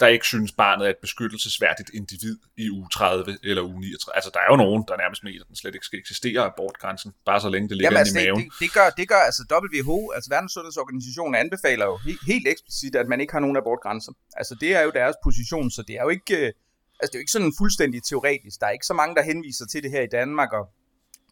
der 0.00 0.06
ikke 0.06 0.26
synes, 0.26 0.52
barnet 0.52 0.86
er 0.86 0.90
et 0.90 0.96
beskyttelsesværdigt 0.96 1.90
individ 1.94 2.38
i 2.56 2.70
uge 2.70 2.88
30 2.92 3.38
eller 3.42 3.62
uge 3.62 3.80
39. 3.80 4.16
Altså, 4.16 4.30
der 4.34 4.40
er 4.40 4.48
jo 4.50 4.56
nogen, 4.56 4.84
der 4.88 4.96
nærmest 4.96 5.24
mener, 5.24 5.40
at 5.40 5.48
den 5.48 5.56
slet 5.56 5.74
ikke 5.74 5.86
skal 5.86 5.98
eksistere 5.98 6.40
abortgrænsen, 6.44 7.12
bare 7.24 7.40
så 7.40 7.48
længe 7.48 7.68
det 7.68 7.76
ligger 7.76 7.86
Jamen, 7.86 7.98
altså, 7.98 8.18
i 8.18 8.24
maven. 8.24 8.44
Det, 8.44 8.52
det, 8.60 8.72
gør, 8.72 8.90
det 8.98 9.08
gør 9.08 9.20
altså 9.28 9.42
WHO, 9.52 10.10
altså 10.10 10.30
Verdenssundhedsorganisationen, 10.30 11.34
anbefaler 11.34 11.86
jo 11.86 11.96
helt, 11.96 12.24
helt 12.26 12.48
eksplicit, 12.48 12.94
at 12.96 13.08
man 13.08 13.20
ikke 13.20 13.32
har 13.32 13.40
nogen 13.40 13.56
abortgrænser. 13.56 14.12
Altså, 14.36 14.54
det 14.60 14.70
er 14.74 14.82
jo 14.82 14.90
deres 14.90 15.16
position, 15.24 15.70
så 15.70 15.82
det 15.88 15.94
er 15.98 16.02
jo 16.02 16.08
ikke... 16.08 16.36
Øh, 16.36 16.52
altså, 17.00 17.10
det 17.10 17.14
er 17.14 17.18
jo 17.18 17.24
ikke 17.26 17.36
sådan 17.38 17.52
fuldstændig 17.58 18.02
teoretisk. 18.02 18.60
Der 18.60 18.66
er 18.66 18.70
ikke 18.70 18.86
så 18.86 18.94
mange, 18.94 19.14
der 19.14 19.22
henviser 19.22 19.66
til 19.66 19.82
det 19.82 19.90
her 19.90 20.02
i 20.02 20.12
Danmark, 20.18 20.52
og 20.52 20.64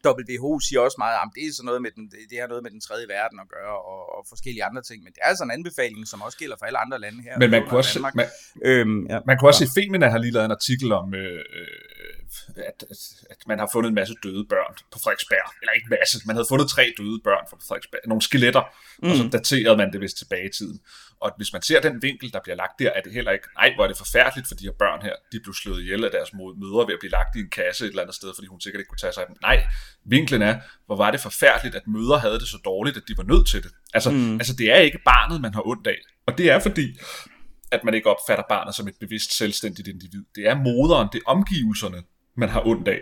WHO 0.07 0.59
siger 0.59 0.79
også 0.87 0.95
meget, 1.03 1.15
at 1.15 1.29
det 1.35 1.43
er 1.47 1.53
sådan 1.53 1.65
noget 1.65 1.81
med 1.85 1.91
den, 1.97 2.03
det 2.29 2.37
har 2.41 2.47
noget 2.47 2.63
med 2.63 2.71
den 2.71 2.81
tredje 2.87 3.07
verden 3.07 3.37
at 3.43 3.47
gøre, 3.55 3.75
og, 3.91 4.01
og 4.15 4.21
forskellige 4.29 4.63
andre 4.69 4.81
ting, 4.81 5.03
men 5.03 5.11
det 5.13 5.19
er 5.23 5.27
altså 5.31 5.43
en 5.43 5.51
anbefaling, 5.51 6.07
som 6.07 6.21
også 6.21 6.37
gælder 6.37 6.55
for 6.59 6.65
alle 6.65 6.79
andre 6.85 6.99
lande 6.99 7.19
her. 7.27 7.33
Men 7.41 7.49
man 7.51 7.61
kunne 7.67 7.77
også, 7.77 7.99
man, 7.99 8.27
øhm, 8.69 9.07
ja. 9.13 9.19
man 9.27 9.37
kunne 9.37 9.49
også 9.49 9.65
se, 9.65 9.71
Femina 9.79 10.07
har 10.09 10.17
lige 10.17 10.31
lavet 10.31 10.45
en 10.45 10.57
artikel 10.59 10.91
om, 10.91 11.13
øh, 11.13 11.41
at, 12.55 12.83
at, 12.91 12.97
at 13.29 13.39
man 13.47 13.59
har 13.59 13.69
fundet 13.73 13.89
en 13.89 13.95
masse 13.95 14.15
døde 14.23 14.45
børn 14.49 14.73
på 14.91 14.99
Frederiksberg. 15.03 15.47
Eller 15.61 15.71
ikke 15.77 15.87
masse, 15.99 16.15
man 16.27 16.35
havde 16.35 16.47
fundet 16.49 16.67
tre 16.69 16.93
døde 16.97 17.19
børn 17.23 17.45
på 17.49 17.55
Frederiksberg. 17.67 18.01
Nogle 18.07 18.21
skeletter, 18.21 18.63
mm. 19.01 19.09
og 19.09 19.15
så 19.17 19.23
daterede 19.37 19.77
man 19.77 19.93
det 19.93 20.01
vist 20.01 20.17
tilbage 20.17 20.45
i 20.49 20.53
tiden. 20.57 20.79
Og 21.23 21.31
hvis 21.37 21.53
man 21.53 21.61
ser 21.61 21.81
den 21.81 22.01
vinkel, 22.01 22.33
der 22.33 22.39
bliver 22.43 22.55
lagt 22.55 22.79
der, 22.79 22.91
er 22.97 23.01
det 23.01 23.13
heller 23.13 23.31
ikke, 23.31 23.47
nej, 23.59 23.73
hvor 23.75 23.83
er 23.83 23.87
det 23.87 23.97
forfærdeligt 23.97 24.47
for 24.47 24.55
de 24.55 24.63
her 24.63 24.71
børn 24.79 25.01
her. 25.01 25.15
De 25.31 25.39
blev 25.43 25.53
slået 25.53 25.81
ihjel 25.81 26.05
af 26.05 26.11
deres 26.11 26.33
mødre 26.33 26.87
ved 26.87 26.93
at 26.93 26.99
blive 26.99 27.11
lagt 27.11 27.35
i 27.35 27.39
en 27.39 27.49
kasse 27.49 27.85
et 27.85 27.89
eller 27.89 28.01
andet 28.01 28.15
sted, 28.15 28.29
fordi 28.35 28.47
hun 28.47 28.61
sikkert 28.61 28.79
ikke 28.79 28.89
kunne 28.89 29.03
tage 29.05 29.13
sig 29.13 29.21
af 29.23 29.27
dem. 29.27 29.37
Nej, 29.41 29.67
vinklen 30.05 30.41
er, 30.41 30.55
hvor 30.85 30.95
var 30.95 31.11
det 31.11 31.19
forfærdeligt, 31.19 31.75
at 31.75 31.87
mødre 31.87 32.19
havde 32.19 32.39
det 32.39 32.47
så 32.47 32.57
dårligt, 32.65 32.97
at 32.97 33.03
de 33.07 33.17
var 33.17 33.23
nødt 33.23 33.47
til 33.47 33.63
det. 33.63 33.71
Altså, 33.93 34.11
mm. 34.11 34.33
altså 34.33 34.53
det 34.55 34.71
er 34.71 34.75
ikke 34.77 34.99
barnet, 35.05 35.41
man 35.41 35.53
har 35.53 35.67
ondt 35.67 35.87
af. 35.87 35.99
Og 36.27 36.37
det 36.37 36.51
er 36.51 36.59
fordi, 36.59 36.99
at 37.71 37.83
man 37.83 37.93
ikke 37.93 38.09
opfatter 38.09 38.45
barnet 38.49 38.75
som 38.75 38.87
et 38.87 38.95
bevidst 38.99 39.37
selvstændigt 39.37 39.87
individ. 39.87 40.23
Det 40.35 40.47
er 40.47 40.55
moderen, 40.55 41.07
det 41.13 41.17
er 41.17 41.29
omgivelserne, 41.35 42.03
man 42.35 42.49
har 42.49 42.67
ondt 42.67 42.87
af, 42.87 43.01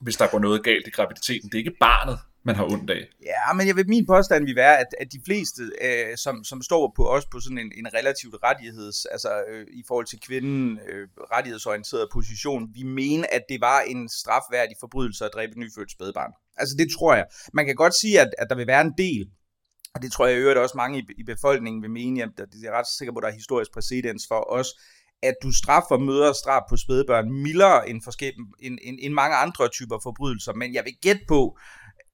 hvis 0.00 0.16
der 0.16 0.26
går 0.26 0.38
noget 0.38 0.64
galt 0.64 0.86
i 0.86 0.90
graviditeten. 0.90 1.48
Det 1.50 1.54
er 1.54 1.58
ikke 1.58 1.76
barnet, 1.80 2.18
man 2.46 2.56
har 2.56 2.64
ondt 2.64 2.90
af. 2.90 3.02
Ja, 3.22 3.52
men 3.56 3.66
jeg 3.66 3.76
vil 3.76 3.88
min 3.88 4.06
påstand 4.06 4.44
vil 4.44 4.56
være, 4.56 4.78
at, 4.78 4.86
at 5.00 5.12
de 5.12 5.20
fleste, 5.24 5.62
øh, 5.86 6.16
som, 6.16 6.44
som 6.44 6.62
står 6.62 6.92
på 6.96 7.08
os 7.08 7.26
på 7.32 7.40
sådan 7.40 7.58
en, 7.58 7.72
en 7.80 7.94
relativt 7.94 8.36
rettigheds, 8.44 9.06
altså 9.06 9.30
øh, 9.48 9.66
i 9.80 9.82
forhold 9.88 10.06
til 10.06 10.20
kvinden 10.20 10.80
øh, 10.88 11.08
rettighedsorienteret 11.34 12.08
position, 12.12 12.68
vi 12.74 12.82
mener, 12.82 13.26
at 13.32 13.42
det 13.48 13.60
var 13.60 13.80
en 13.80 14.08
strafværdig 14.08 14.76
forbrydelse 14.80 15.24
at 15.24 15.30
dræbe 15.34 15.50
et 15.50 15.56
nyfødt 15.56 15.90
spædbarn. 15.92 16.32
Altså 16.56 16.74
det 16.78 16.88
tror 16.98 17.14
jeg. 17.14 17.26
Man 17.52 17.66
kan 17.66 17.74
godt 17.74 17.94
sige, 17.94 18.20
at, 18.20 18.30
at 18.38 18.46
der 18.50 18.56
vil 18.56 18.66
være 18.66 18.80
en 18.80 18.94
del, 18.98 19.26
og 19.94 20.02
det 20.02 20.12
tror 20.12 20.26
jeg 20.26 20.36
i 20.36 20.40
øvrigt 20.40 20.58
også 20.58 20.76
mange 20.76 20.98
i, 20.98 21.04
i 21.18 21.24
befolkningen 21.24 21.82
vil 21.82 21.90
mene, 21.90 22.22
at 22.22 22.30
det 22.36 22.64
er 22.66 22.78
ret 22.78 22.86
sikker 22.98 23.12
på, 23.12 23.18
at 23.18 23.22
der 23.22 23.28
er 23.28 23.40
historisk 23.42 23.72
præcedens 23.72 24.24
for 24.28 24.52
os, 24.58 24.68
at 25.22 25.34
du 25.42 25.52
straffer 25.52 25.98
mødres 25.98 26.38
drab 26.38 26.62
på 26.68 26.76
spædbørn 26.76 27.32
mildere 27.32 27.88
end, 27.88 28.00
end, 28.60 28.78
end, 28.82 28.98
end 29.02 29.14
mange 29.14 29.36
andre 29.36 29.68
typer 29.68 29.98
forbrydelser. 30.02 30.52
Men 30.52 30.74
jeg 30.74 30.84
vil 30.84 30.96
gætte 31.02 31.24
på, 31.28 31.58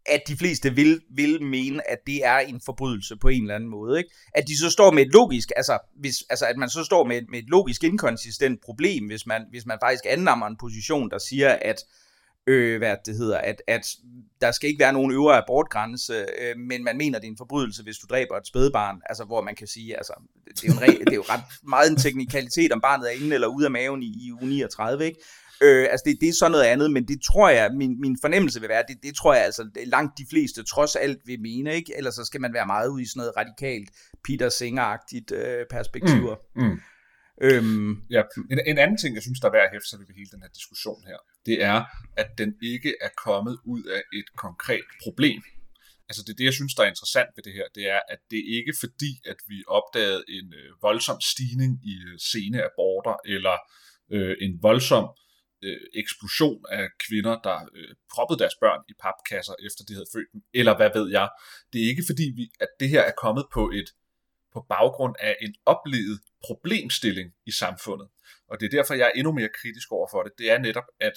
at 0.07 0.23
de 0.29 0.37
fleste 0.37 0.75
vil, 0.75 1.01
vil 1.11 1.43
mene, 1.43 1.91
at 1.91 1.99
det 2.07 2.25
er 2.25 2.39
en 2.39 2.61
forbrydelse 2.65 3.17
på 3.17 3.29
en 3.29 3.43
eller 3.43 3.55
anden 3.55 3.71
måde. 3.71 3.99
Ikke? 3.99 4.11
At 4.35 4.45
de 4.49 4.59
så 4.59 4.71
står 4.71 4.91
med 4.91 5.03
et 5.03 5.13
logisk, 5.13 5.53
altså, 5.57 5.79
hvis, 6.01 6.17
altså 6.31 6.47
at 6.47 6.57
man 6.57 6.69
så 6.69 6.85
står 6.85 7.05
med, 7.05 7.23
med 7.31 7.39
et 7.39 7.49
logisk 7.49 7.85
inkonsistent 7.85 8.61
problem, 8.65 9.07
hvis 9.07 9.27
man, 9.27 9.43
hvis 9.51 9.67
man 9.67 9.79
faktisk 9.83 10.05
annammer 10.09 10.47
en 10.47 10.57
position, 10.61 11.11
der 11.11 11.19
siger, 11.19 11.59
at 11.63 11.85
øh, 12.47 12.79
hvad 12.79 12.97
det 13.07 13.17
hedder, 13.17 13.39
at, 13.39 13.63
at 13.67 13.87
der 14.41 14.53
skal 14.53 14.69
ikke 14.69 14.81
være 14.81 14.93
nogen 14.93 15.13
øvre 15.13 15.43
abortgrænse, 15.43 16.15
øh, 16.15 16.57
men 16.57 16.85
man 16.85 16.97
mener, 16.97 17.19
det 17.19 17.27
er 17.27 17.31
en 17.31 17.37
forbrydelse, 17.37 17.83
hvis 17.83 17.97
du 17.97 18.07
dræber 18.11 18.37
et 18.37 18.47
spædbarn, 18.47 19.01
altså 19.07 19.25
hvor 19.25 19.43
man 19.43 19.55
kan 19.55 19.67
sige, 19.67 19.97
altså, 19.97 20.13
det 20.49 20.65
er 20.65 20.69
jo, 20.69 20.93
en, 20.93 21.01
det 21.01 21.13
er 21.13 21.15
jo 21.15 21.25
ret 21.29 21.45
meget 21.63 21.91
en 21.91 21.97
teknikalitet, 21.97 22.73
om 22.73 22.81
barnet 22.81 23.07
er 23.07 23.25
inde 23.25 23.35
eller 23.35 23.49
ude 23.49 23.65
af 23.65 23.71
maven 23.71 24.03
i, 24.03 24.27
i 24.27 24.33
uge 24.33 24.49
39, 24.49 25.05
ikke? 25.05 25.21
Øh, 25.63 25.87
altså 25.91 26.05
det, 26.07 26.17
det 26.21 26.29
er 26.29 26.33
sådan 26.33 26.53
noget 26.53 26.65
andet, 26.65 26.91
men 26.91 27.09
det 27.09 27.19
tror 27.23 27.49
jeg, 27.49 27.71
min, 27.75 28.01
min 28.01 28.17
fornemmelse 28.21 28.61
vil 28.61 28.69
være, 28.69 28.85
det, 28.89 28.97
det 29.03 29.15
tror 29.17 29.35
jeg 29.35 29.45
altså 29.45 29.69
langt 29.87 30.19
de 30.19 30.27
fleste 30.31 30.63
trods 30.63 30.97
alt 30.97 31.21
vil 31.27 31.41
mene, 31.41 31.75
ikke? 31.75 31.97
Ellers 31.97 32.15
så 32.15 32.25
skal 32.25 32.41
man 32.41 32.53
være 32.55 32.67
meget 32.67 32.89
ude 32.89 33.03
i 33.03 33.07
sådan 33.07 33.21
noget 33.21 33.37
radikalt 33.37 33.89
Peter 34.25 34.49
Singer-agtigt 34.49 35.31
øh, 35.41 35.67
perspektiver. 35.71 36.37
Mm, 36.57 36.63
mm. 36.63 36.81
Øhm, 37.47 37.93
ja. 38.11 38.23
en, 38.51 38.59
en 38.67 38.79
anden 38.79 38.99
ting, 38.99 39.15
jeg 39.15 39.23
synes, 39.23 39.41
der 39.41 39.49
er 39.49 39.53
værd 39.53 39.69
at 39.69 39.75
hæfte 39.77 39.89
sig 39.89 39.99
ved 39.99 40.07
hele 40.21 40.31
den 40.35 40.43
her 40.43 40.53
diskussion 40.59 41.01
her, 41.11 41.19
det 41.47 41.57
er, 41.73 41.79
at 42.17 42.31
den 42.39 42.51
ikke 42.63 42.95
er 43.07 43.13
kommet 43.27 43.57
ud 43.65 43.83
af 43.97 44.03
et 44.19 44.29
konkret 44.37 44.89
problem. 45.05 45.43
Altså 46.09 46.23
det, 46.27 46.39
det, 46.39 46.45
jeg 46.45 46.53
synes, 46.53 46.75
der 46.75 46.83
er 46.83 46.93
interessant 46.95 47.31
ved 47.37 47.43
det 47.45 47.53
her, 47.59 47.67
det 47.75 47.85
er, 47.97 48.01
at 48.15 48.21
det 48.31 48.43
ikke 48.59 48.75
fordi, 48.81 49.13
at 49.33 49.39
vi 49.51 49.59
opdagede 49.79 50.23
en 50.29 50.49
øh, 50.61 50.69
voldsom 50.83 51.21
stigning 51.21 51.73
i 51.93 51.95
øh, 52.09 52.19
sene 52.33 52.59
aborter, 52.69 53.17
eller 53.35 53.57
øh, 54.15 54.37
en 54.41 54.53
voldsom 54.63 55.07
øh, 55.63 55.81
eksplosion 55.95 56.65
af 56.71 56.89
kvinder, 57.07 57.41
der 57.47 57.59
øh, 57.75 57.95
proppede 58.13 58.39
deres 58.39 58.57
børn 58.61 58.81
i 58.89 58.95
papkasser, 59.05 59.55
efter 59.67 59.85
de 59.85 59.93
havde 59.95 60.13
født 60.15 60.33
dem, 60.33 60.43
eller 60.55 60.77
hvad 60.77 60.91
ved 60.99 61.11
jeg. 61.11 61.29
Det 61.73 61.79
er 61.83 61.89
ikke 61.93 62.05
fordi, 62.11 62.27
vi, 62.39 62.45
at 62.61 62.69
det 62.81 62.89
her 62.89 63.01
er 63.01 63.15
kommet 63.25 63.45
på 63.53 63.71
et 63.71 63.89
på 64.53 64.67
baggrund 64.69 65.15
af 65.21 65.37
en 65.41 65.55
oplevet 65.67 66.21
problemstilling 66.47 67.35
i 67.47 67.53
samfundet. 67.53 68.09
Og 68.49 68.61
det 68.61 68.67
er 68.67 68.71
derfor, 68.79 68.95
jeg 68.95 69.07
er 69.07 69.19
endnu 69.19 69.33
mere 69.33 69.49
kritisk 69.61 69.93
over 69.93 70.09
for 70.11 70.23
det. 70.23 70.33
Det 70.39 70.51
er 70.51 70.59
netop, 70.59 70.89
at, 71.01 71.13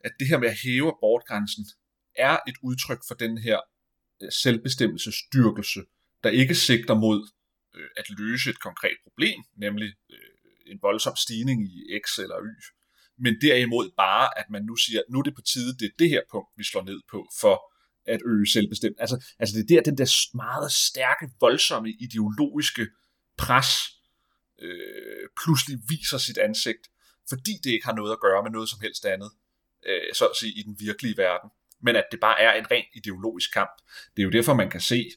at 0.00 0.12
det 0.18 0.28
her 0.28 0.38
med 0.38 0.48
at 0.48 0.58
hæve 0.64 0.88
abortgrænsen 0.88 1.64
er 2.14 2.38
et 2.48 2.56
udtryk 2.62 3.00
for 3.08 3.14
den 3.14 3.38
her 3.38 3.58
øh, 4.22 4.32
selvbestemmelsesstyrkelse, 4.32 5.80
der 6.24 6.30
ikke 6.30 6.54
sigter 6.54 6.94
mod 6.94 7.28
øh, 7.74 7.88
at 7.96 8.10
løse 8.18 8.50
et 8.50 8.60
konkret 8.60 8.96
problem, 9.02 9.38
nemlig 9.56 9.94
øh, 10.10 10.30
en 10.66 10.78
voldsom 10.82 11.16
stigning 11.16 11.58
i 11.64 12.00
X 12.04 12.18
eller 12.18 12.38
Y, 12.42 12.79
men 13.20 13.40
derimod 13.40 13.90
bare, 13.96 14.38
at 14.38 14.50
man 14.50 14.62
nu 14.62 14.76
siger, 14.76 15.02
nu 15.10 15.18
er 15.18 15.22
det 15.22 15.34
på 15.34 15.42
tide, 15.42 15.78
det 15.78 15.84
er 15.84 15.96
det 15.98 16.08
her 16.08 16.20
punkt, 16.30 16.48
vi 16.56 16.64
slår 16.64 16.82
ned 16.82 17.00
på, 17.10 17.28
for 17.40 17.72
at 18.06 18.20
øge 18.26 18.46
selvbestemt. 18.46 18.96
Altså, 18.98 19.24
altså 19.38 19.56
det 19.56 19.62
er 19.62 19.74
der, 19.74 19.90
den 19.90 19.98
der 19.98 20.36
meget 20.36 20.72
stærke, 20.72 21.30
voldsomme 21.40 21.90
ideologiske 21.90 22.86
pres 23.38 23.68
øh, 24.58 25.26
pludselig 25.44 25.78
viser 25.88 26.18
sit 26.18 26.38
ansigt, 26.38 26.84
fordi 27.28 27.52
det 27.64 27.70
ikke 27.70 27.86
har 27.86 27.94
noget 27.94 28.12
at 28.12 28.20
gøre 28.20 28.42
med 28.42 28.50
noget 28.50 28.68
som 28.68 28.80
helst 28.82 29.04
andet, 29.04 29.30
øh, 29.86 30.14
så 30.14 30.26
at 30.26 30.36
sige, 30.36 30.52
i 30.52 30.62
den 30.62 30.76
virkelige 30.80 31.16
verden, 31.16 31.50
men 31.82 31.96
at 31.96 32.04
det 32.12 32.20
bare 32.20 32.40
er 32.40 32.52
en 32.52 32.70
ren 32.70 32.84
ideologisk 32.94 33.52
kamp. 33.52 33.70
Det 34.16 34.22
er 34.22 34.26
jo 34.26 34.30
derfor, 34.30 34.54
man 34.54 34.70
kan 34.70 34.80
se, 34.80 35.10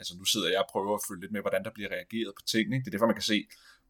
Altså 0.00 0.14
nu 0.18 0.24
sidder 0.24 0.48
jeg 0.48 0.60
og 0.64 0.68
prøver 0.72 0.94
at 0.94 1.04
følge 1.08 1.20
lidt 1.20 1.32
med, 1.32 1.40
hvordan 1.40 1.64
der 1.64 1.72
bliver 1.76 1.90
reageret 1.96 2.32
på 2.38 2.42
tingene. 2.52 2.76
Ikke? 2.76 2.84
Det 2.84 2.90
er 2.90 2.94
derfor, 2.96 3.10
man 3.12 3.20
kan 3.20 3.30
se 3.32 3.38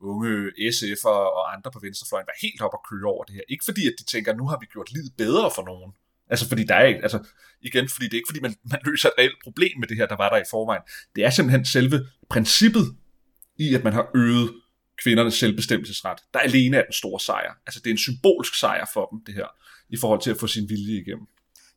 unge 0.01 0.51
SF'er 0.77 1.25
og 1.39 1.55
andre 1.55 1.71
på 1.71 1.81
venstrefløjen 1.83 2.27
være 2.27 2.43
helt 2.43 2.61
op 2.63 2.75
og 2.79 2.83
køre 2.91 3.13
over 3.15 3.25
det 3.25 3.35
her. 3.35 3.43
Ikke 3.49 3.65
fordi, 3.65 3.87
at 3.87 3.95
de 3.99 4.05
tænker, 4.05 4.35
nu 4.35 4.47
har 4.47 4.59
vi 4.61 4.67
gjort 4.67 4.93
livet 4.93 5.13
bedre 5.17 5.51
for 5.55 5.65
nogen. 5.65 5.93
Altså 6.31 6.49
fordi 6.49 6.65
der 6.65 6.75
er 6.75 6.87
ikke, 6.87 7.03
altså 7.03 7.19
igen, 7.61 7.89
fordi 7.89 8.05
det 8.05 8.13
er 8.13 8.21
ikke 8.23 8.33
fordi, 8.33 8.41
man, 8.41 8.55
man 8.65 8.81
løser 8.85 9.09
et 9.09 9.15
reelt 9.19 9.39
problem 9.45 9.79
med 9.81 9.89
det 9.89 9.97
her, 9.97 10.07
der 10.07 10.17
var 10.17 10.29
der 10.29 10.37
i 10.37 10.51
forvejen. 10.51 10.83
Det 11.17 11.25
er 11.25 11.31
simpelthen 11.31 11.65
selve 11.65 12.07
princippet 12.31 12.97
i, 13.59 13.75
at 13.75 13.85
man 13.85 13.93
har 13.93 14.11
øget 14.15 14.51
kvindernes 15.03 15.35
selvbestemmelsesret, 15.35 16.19
der 16.35 16.39
alene 16.39 16.77
er 16.77 16.83
den 16.83 16.93
store 16.93 17.21
sejr. 17.21 17.53
Altså 17.67 17.81
det 17.81 17.87
er 17.87 17.95
en 17.95 17.99
symbolsk 17.99 18.55
sejr 18.55 18.87
for 18.95 19.07
dem, 19.07 19.25
det 19.27 19.35
her, 19.35 19.47
i 19.89 19.97
forhold 19.97 20.21
til 20.21 20.31
at 20.31 20.37
få 20.37 20.47
sin 20.47 20.69
vilje 20.69 21.01
igennem. 21.01 21.27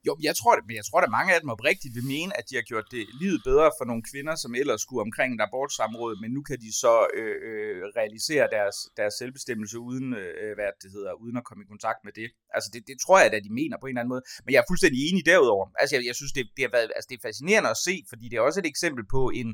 Jo, 0.07 0.13
jeg 0.27 0.35
tror, 0.39 0.53
det, 0.55 0.63
men 0.67 0.75
jeg 0.79 0.85
tror, 0.85 0.99
at 1.01 1.15
mange 1.17 1.33
af 1.33 1.39
dem 1.41 1.49
oprigtigt 1.55 1.95
vil 1.97 2.11
mene, 2.15 2.31
at 2.39 2.45
de 2.49 2.55
har 2.59 2.65
gjort 2.71 2.87
det 2.95 3.03
livet 3.21 3.41
bedre 3.49 3.69
for 3.77 3.85
nogle 3.89 4.03
kvinder, 4.11 4.35
som 4.43 4.51
ellers 4.61 4.81
skulle 4.81 5.01
omkring 5.07 5.29
et 5.33 5.41
abortsamråd, 5.47 6.13
men 6.21 6.29
nu 6.37 6.41
kan 6.49 6.57
de 6.65 6.71
så 6.83 6.95
øh, 7.19 7.37
øh, 7.49 7.77
realisere 7.99 8.45
deres, 8.55 8.77
deres 8.99 9.13
selvbestemmelse 9.19 9.77
uden, 9.89 10.07
øh, 10.21 10.33
øh 10.41 10.51
hvad 10.57 10.71
det 10.83 10.89
hedder, 10.95 11.13
uden 11.23 11.37
at 11.37 11.45
komme 11.47 11.61
i 11.63 11.71
kontakt 11.73 11.99
med 12.07 12.13
det. 12.19 12.27
Altså, 12.55 12.69
det, 12.73 12.81
det 12.89 12.97
tror 13.03 13.17
jeg, 13.19 13.27
at 13.33 13.43
de 13.47 13.53
mener 13.61 13.77
på 13.77 13.85
en 13.85 13.91
eller 13.91 14.01
anden 14.01 14.13
måde. 14.15 14.23
Men 14.43 14.51
jeg 14.53 14.59
er 14.61 14.69
fuldstændig 14.71 14.99
enig 15.07 15.23
derudover. 15.31 15.65
Altså, 15.81 15.93
jeg, 15.95 16.03
jeg 16.09 16.15
synes, 16.19 16.33
det, 16.37 16.43
det, 16.55 16.63
har 16.65 16.73
været, 16.77 16.89
altså, 16.97 17.07
det 17.09 17.17
er 17.17 17.27
fascinerende 17.29 17.69
at 17.75 17.79
se, 17.87 17.95
fordi 18.11 18.25
det 18.29 18.37
er 18.37 18.47
også 18.47 18.59
et 18.63 18.69
eksempel 18.73 19.03
på 19.15 19.21
en, 19.39 19.49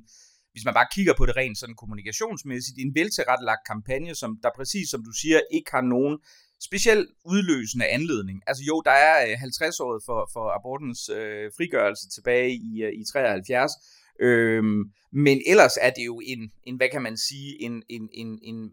hvis 0.54 0.66
man 0.68 0.74
bare 0.80 0.94
kigger 0.96 1.14
på 1.18 1.26
det 1.26 1.36
rent 1.42 1.58
sådan 1.58 1.80
kommunikationsmæssigt, 1.84 2.78
en 2.78 2.96
veltilrettelagt 3.00 3.64
kampagne, 3.72 4.14
som 4.22 4.32
der 4.44 4.52
præcis 4.60 4.88
som 4.94 5.02
du 5.08 5.14
siger, 5.22 5.40
ikke 5.58 5.72
har 5.78 5.86
nogen 5.96 6.16
speciel 6.62 7.08
udløsende 7.26 7.86
anledning. 7.88 8.44
Altså 8.48 8.64
jo, 8.68 8.82
der 8.86 8.92
er 8.92 9.32
øh, 9.32 9.34
50-året 9.34 10.04
for, 10.06 10.30
for 10.34 10.50
abortens 10.60 11.10
øh, 11.10 11.52
frigørelse 11.58 12.10
tilbage 12.10 12.52
i, 12.52 12.84
øh, 12.84 12.94
i 12.94 13.04
73, 13.14 13.72
øhm, 14.20 14.92
men 15.12 15.42
ellers 15.48 15.78
er 15.82 15.90
det 15.90 16.06
jo 16.06 16.22
en, 16.26 16.52
en 16.64 16.76
hvad 16.76 16.90
kan 16.90 17.02
man 17.02 17.18
sige, 17.18 17.62
en, 17.62 17.84
en, 17.90 18.10
en, 18.14 18.40
en, 18.42 18.72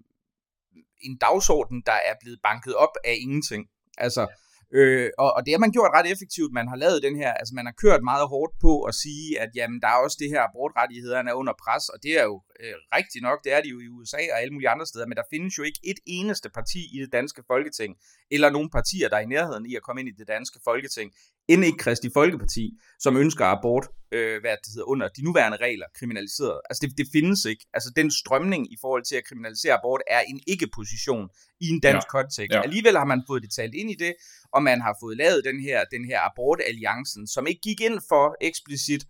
en 1.02 1.16
dagsorden, 1.16 1.82
der 1.86 1.92
er 1.92 2.14
blevet 2.20 2.40
banket 2.42 2.74
op 2.74 2.96
af 3.04 3.16
ingenting. 3.20 3.68
Altså, 3.98 4.26
Øh, 4.72 5.10
og, 5.18 5.32
og 5.36 5.40
det 5.46 5.52
har 5.52 5.58
man 5.58 5.72
gjort 5.76 5.90
ret 5.94 6.12
effektivt. 6.12 6.52
Man 6.52 6.68
har 6.68 6.76
lavet 6.76 7.02
den 7.02 7.16
her, 7.16 7.32
altså 7.32 7.54
man 7.54 7.66
har 7.66 7.74
kørt 7.82 8.02
meget 8.02 8.28
hårdt 8.28 8.54
på 8.60 8.72
at 8.82 8.94
sige, 8.94 9.40
at 9.40 9.50
jamen, 9.54 9.80
der 9.80 9.88
er 9.88 9.98
også 10.04 10.16
det 10.20 10.28
her, 10.28 10.42
abortrettighederne 10.42 11.30
er 11.30 11.34
under 11.34 11.54
pres, 11.64 11.88
og 11.88 11.98
det 12.02 12.12
er 12.20 12.24
jo 12.30 12.36
øh, 12.60 12.74
rigtigt 12.98 13.22
nok, 13.22 13.38
det 13.44 13.52
er 13.56 13.60
de 13.62 13.68
jo 13.68 13.78
i 13.80 13.88
USA 13.88 14.22
og 14.32 14.40
alle 14.40 14.52
mulige 14.54 14.68
andre 14.68 14.86
steder, 14.86 15.06
men 15.06 15.16
der 15.16 15.30
findes 15.32 15.58
jo 15.58 15.62
ikke 15.62 15.80
et 15.84 16.00
eneste 16.06 16.48
parti 16.58 16.80
i 16.96 16.98
det 17.04 17.12
danske 17.12 17.42
folketing, 17.46 17.96
eller 18.30 18.50
nogen 18.50 18.70
partier, 18.70 19.08
der 19.08 19.16
er 19.16 19.24
i 19.26 19.32
nærheden 19.36 19.66
i 19.66 19.74
at 19.76 19.82
komme 19.82 20.00
ind 20.00 20.08
i 20.08 20.18
det 20.20 20.28
danske 20.28 20.58
folketing, 20.64 21.08
end 21.48 21.64
ikke 21.64 21.78
Kristi 21.78 22.10
Folkeparti, 22.14 22.72
som 22.98 23.16
ønsker 23.16 23.44
abort, 23.44 23.88
øh, 24.12 24.40
hvad 24.40 24.50
det 24.50 24.72
hedder, 24.74 24.88
under 24.88 25.08
de 25.08 25.24
nuværende 25.24 25.58
regler 25.60 25.86
kriminaliseret. 25.98 26.60
Altså 26.70 26.86
det, 26.86 26.98
det 26.98 27.06
findes 27.12 27.44
ikke. 27.44 27.66
Altså 27.74 27.92
den 27.96 28.10
strømning 28.10 28.72
i 28.72 28.76
forhold 28.80 29.04
til 29.04 29.16
at 29.16 29.24
kriminalisere 29.28 29.74
abort 29.78 30.02
er 30.10 30.20
en 30.20 30.40
ikke-position 30.46 31.28
i 31.60 31.68
en 31.68 31.80
dansk 31.80 32.06
ja. 32.06 32.10
kontekst. 32.18 32.54
Ja. 32.54 32.62
Alligevel 32.62 32.96
har 32.98 33.04
man 33.04 33.22
fået 33.26 33.42
det 33.42 33.50
talt 33.50 33.74
ind 33.74 33.90
i 33.90 33.94
det, 33.94 34.14
og 34.52 34.62
man 34.62 34.80
har 34.80 34.96
fået 35.02 35.16
lavet 35.16 35.44
den 35.44 35.60
her, 35.60 35.84
den 35.84 36.04
her 36.04 36.20
abortalliancen, 36.20 37.26
som 37.26 37.46
ikke 37.46 37.60
gik 37.60 37.80
ind 37.80 38.00
for 38.08 38.36
eksplicit, 38.40 39.04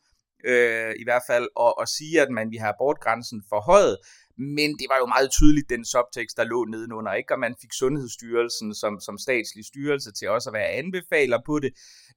øh, 0.45 0.95
i 0.99 1.05
hvert 1.05 1.23
fald, 1.27 1.49
at, 1.61 1.73
at 1.83 1.89
sige, 1.89 2.21
at 2.21 2.31
man 2.31 2.51
vil 2.51 2.59
have 2.59 2.75
abortgrænsen 2.75 3.43
forhøjet, 3.49 3.97
men 4.39 4.71
det 4.79 4.87
var 4.93 4.99
jo 5.03 5.07
meget 5.07 5.31
tydeligt 5.31 5.71
den 5.71 5.85
subtekst, 5.85 6.37
der 6.37 6.45
lå 6.45 6.65
nedenunder, 6.65 7.13
ikke? 7.13 7.35
og 7.35 7.41
man 7.41 7.55
fik 7.61 7.73
Sundhedsstyrelsen 7.73 8.75
som, 8.75 9.01
som 9.01 9.19
statslig 9.19 9.65
styrelse 9.65 10.13
til 10.13 10.29
også 10.29 10.51
at 10.51 10.55
være 10.55 10.69
anbefaler 10.69 11.39
på 11.47 11.59
det. 11.59 11.71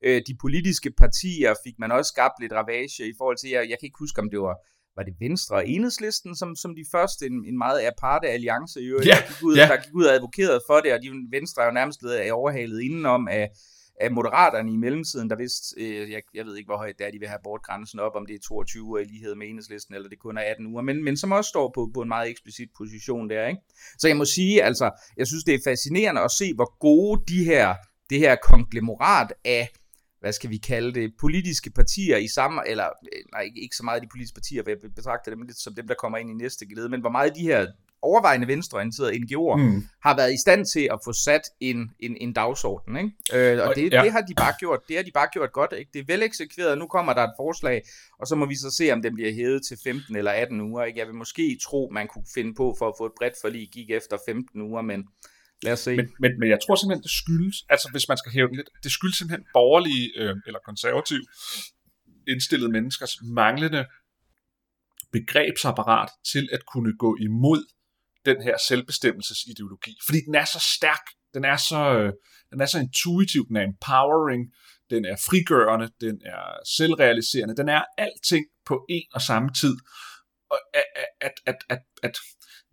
Øh, 0.04 0.22
de 0.28 0.36
politiske 0.42 0.92
partier 0.92 1.54
fik 1.66 1.76
man 1.80 1.92
også 1.92 2.10
skabt 2.10 2.38
lidt 2.42 2.54
ravage 2.54 3.10
i 3.10 3.14
forhold 3.18 3.38
til, 3.38 3.50
jeg, 3.50 3.62
jeg 3.70 3.78
kan 3.80 3.88
ikke 3.88 4.00
huske, 4.00 4.22
om 4.22 4.30
det 4.30 4.40
var 4.40 4.58
var 4.96 5.04
det 5.04 5.16
Venstre 5.20 5.56
og 5.56 5.68
Enhedslisten, 5.68 6.36
som, 6.36 6.56
som 6.56 6.76
de 6.76 6.86
første, 6.92 7.26
en, 7.26 7.46
en 7.46 7.58
meget 7.58 7.80
aparte 7.88 8.28
alliance, 8.28 8.80
jo, 8.80 9.00
ja, 9.06 9.10
der, 9.10 9.28
gik 9.28 9.44
ud, 9.44 9.56
ja. 9.56 9.68
der 9.68 9.78
gik 9.84 9.94
ud 9.94 10.04
og 10.04 10.14
advokerede 10.14 10.62
for 10.68 10.80
det, 10.80 10.94
og 10.94 11.00
de 11.04 11.10
Venstre 11.32 11.62
er 11.62 11.66
jo 11.66 11.72
nærmest 11.72 12.00
blevet 12.00 12.32
overhalet 12.32 12.82
indenom 12.82 13.28
af, 13.28 13.50
af 14.00 14.12
moderaterne 14.12 14.74
i 14.74 14.78
mellemtiden, 14.78 15.30
der 15.30 15.36
vist, 15.36 15.74
øh, 15.78 16.12
jeg, 16.12 16.22
jeg 16.34 16.46
ved 16.46 16.56
ikke, 16.58 16.68
hvor 16.68 16.78
højt 16.78 17.00
det 17.00 17.08
er, 17.08 17.12
de 17.12 17.20
vil 17.20 17.28
have 17.28 17.40
bortgrænsen 17.44 18.00
op, 18.00 18.16
om 18.16 18.26
det 18.26 18.36
er 18.36 18.40
22 18.40 18.84
uger 18.84 19.00
i 19.00 19.04
lighed 19.04 19.36
med 19.36 19.48
enhedslisten, 19.48 19.96
eller 19.96 20.10
det 20.10 20.20
kun 20.20 20.38
er 20.38 20.42
18 20.42 20.68
uger, 20.68 20.82
men, 20.82 21.04
men 21.04 21.18
som 21.18 21.32
også 21.32 21.50
står 21.50 21.72
på, 21.76 21.92
på 21.94 22.02
en 22.02 22.08
meget 22.08 22.30
eksplicit 22.30 22.70
position 22.78 23.30
der, 23.30 23.48
ikke? 23.48 23.62
Så 23.98 24.08
jeg 24.08 24.18
må 24.18 24.26
sige, 24.26 24.64
altså, 24.64 24.92
jeg 25.18 25.28
synes, 25.28 25.44
det 25.44 25.54
er 25.54 25.60
fascinerende 25.66 26.22
at 26.22 26.32
se, 26.32 26.54
hvor 26.54 26.78
gode 26.80 27.22
de 27.28 27.44
her, 27.44 27.76
det 28.10 28.20
her 28.20 28.36
konglomerat 28.44 29.34
af 29.46 29.70
hvad 30.20 30.34
skal 30.34 30.50
vi 30.50 30.58
kalde 30.58 30.94
det, 30.94 31.14
politiske 31.20 31.72
partier 31.72 32.18
i 32.18 32.28
samme, 32.28 32.62
eller 32.68 32.86
øh, 32.86 33.24
nej, 33.34 33.50
ikke 33.56 33.76
så 33.76 33.84
meget 33.84 34.02
de 34.04 34.08
politiske 34.12 34.36
partier, 34.36 34.64
for 34.64 34.70
jeg 34.70 34.78
betragter 34.96 35.32
dem 35.32 35.42
lidt 35.42 35.60
som 35.60 35.76
dem, 35.76 35.88
der 35.88 35.96
kommer 35.96 36.18
ind 36.18 36.30
i 36.30 36.34
næste 36.34 36.66
glæde, 36.66 36.90
men 36.90 37.02
hvor 37.02 37.10
meget 37.10 37.36
de 37.36 37.42
her 37.42 37.68
overvejende 38.02 38.48
venstreorienterede 38.48 39.14
NGO'er 39.14 39.58
mm. 39.58 39.84
har 40.04 40.16
været 40.16 40.34
i 40.34 40.42
stand 40.42 40.66
til 40.74 40.88
at 40.92 41.00
få 41.06 41.14
sat 41.14 41.42
en, 41.60 41.92
en, 42.00 42.18
en 42.22 42.34
dagsorden. 42.34 42.98
Ikke? 42.98 43.12
Øh, 43.34 43.68
og 43.68 43.76
det, 43.76 43.94
ja. 43.94 44.04
det, 44.04 44.12
har 44.12 44.22
de 44.22 44.34
bare 44.36 44.54
gjort, 44.60 44.80
det 44.88 44.96
har 44.96 45.04
de 45.04 45.12
bare 45.12 45.28
gjort 45.34 45.52
godt. 45.52 45.74
Ikke? 45.78 45.92
Det 45.94 46.00
er 46.00 46.04
vel 46.08 46.24
eksekveret, 46.24 46.78
nu 46.78 46.88
kommer 46.88 47.14
der 47.14 47.24
et 47.24 47.34
forslag, 47.38 47.82
og 48.20 48.28
så 48.28 48.36
må 48.36 48.46
vi 48.46 48.56
så 48.56 48.76
se, 48.78 48.92
om 48.92 49.02
den 49.02 49.16
bliver 49.16 49.34
hævet 49.34 49.62
til 49.68 49.78
15 49.84 50.16
eller 50.16 50.32
18 50.32 50.62
uger. 50.62 50.84
Ikke? 50.84 51.00
Jeg 51.00 51.08
vil 51.08 51.16
måske 51.16 51.60
tro, 51.64 51.90
man 51.94 52.08
kunne 52.08 52.26
finde 52.34 52.54
på 52.54 52.76
for 52.80 52.88
at 52.88 52.94
få 52.98 53.06
et 53.06 53.14
bredt 53.18 53.34
forlig 53.42 53.70
gik 53.74 53.90
efter 53.90 54.18
15 54.28 54.62
uger, 54.62 54.82
men 54.82 55.04
Lad 55.64 55.74
os 55.74 55.80
se. 55.80 55.96
Men, 55.96 56.10
men, 56.20 56.40
men 56.40 56.50
jeg 56.50 56.60
tror 56.66 56.76
simpelthen, 56.76 57.04
det 57.04 57.12
skyldes, 57.12 57.66
altså 57.70 57.90
hvis 57.92 58.08
man 58.08 58.18
skal 58.18 58.32
hæve 58.32 58.48
den 58.48 58.56
lidt, 58.56 58.70
det 58.84 58.92
skyldes 58.92 59.18
simpelthen 59.18 59.46
borgerlige 59.54 60.12
øh, 60.20 60.36
eller 60.48 60.60
konservativ 60.66 61.20
indstillede 62.28 62.72
menneskers 62.72 63.18
manglende 63.24 63.86
begrebsapparat 65.12 66.10
til 66.32 66.50
at 66.52 66.66
kunne 66.66 66.98
gå 66.98 67.18
imod 67.20 67.64
den 68.26 68.42
her 68.42 68.58
selvbestemmelsesideologi. 68.68 69.96
Fordi 70.06 70.20
den 70.28 70.36
er 70.36 70.46
så 70.46 70.74
stærk, 70.78 71.06
den 71.34 71.46
er 71.46 71.58
så, 71.58 71.82
øh, 72.00 72.14
den 72.52 72.62
er 72.62 72.66
så 72.66 72.80
intuitiv, 72.80 73.48
den 73.48 73.56
er 73.56 73.64
empowering, 73.64 74.44
den 74.90 75.06
er 75.06 75.16
frigørende, 75.30 75.90
den 76.02 76.22
er 76.26 76.44
selvrealiserende, 76.78 77.56
den 77.56 77.70
er 77.70 77.84
alting 77.98 78.46
på 78.66 78.86
en 78.90 79.08
og 79.14 79.22
samme 79.22 79.50
tid. 79.62 79.76
Og 80.52 80.60
at, 80.74 80.84
at, 81.22 81.36
at, 81.46 81.60
at, 81.70 81.82
at 82.04 82.16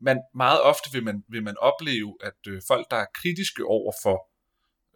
man, 0.01 0.19
meget 0.35 0.61
ofte 0.63 0.89
vil 0.93 1.05
man, 1.05 1.17
vil 1.29 1.43
man 1.43 1.57
opleve, 1.71 2.11
at 2.29 2.41
øh, 2.49 2.63
folk, 2.71 2.87
der 2.91 2.97
er 2.97 3.15
kritiske 3.21 3.65
over 3.65 3.93
for, 4.03 4.17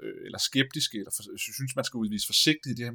øh, 0.02 0.20
eller 0.26 0.40
skeptiske, 0.48 0.96
eller 1.00 1.12
for, 1.16 1.22
synes, 1.56 1.76
man 1.76 1.84
skal 1.84 1.98
udvise 1.98 2.26
forsigtighed 2.32 2.74
i 2.74 2.78
det 2.78 2.86
her, 2.86 2.92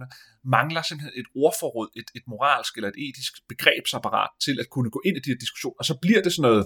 mangler 0.57 0.81
simpelthen 0.81 1.19
et 1.21 1.29
ordforråd, 1.43 1.89
et, 1.99 2.09
et 2.17 2.25
moralsk 2.31 2.73
eller 2.77 2.89
et 2.93 2.99
etisk 3.05 3.33
begrebsapparat 3.51 4.31
til 4.45 4.55
at 4.63 4.67
kunne 4.73 4.91
gå 4.95 5.01
ind 5.07 5.15
i 5.17 5.23
de 5.23 5.31
her 5.31 5.41
diskussioner, 5.45 5.77
og 5.81 5.85
så 5.89 5.95
bliver 6.03 6.21
det 6.21 6.31
sådan 6.33 6.49
noget, 6.49 6.65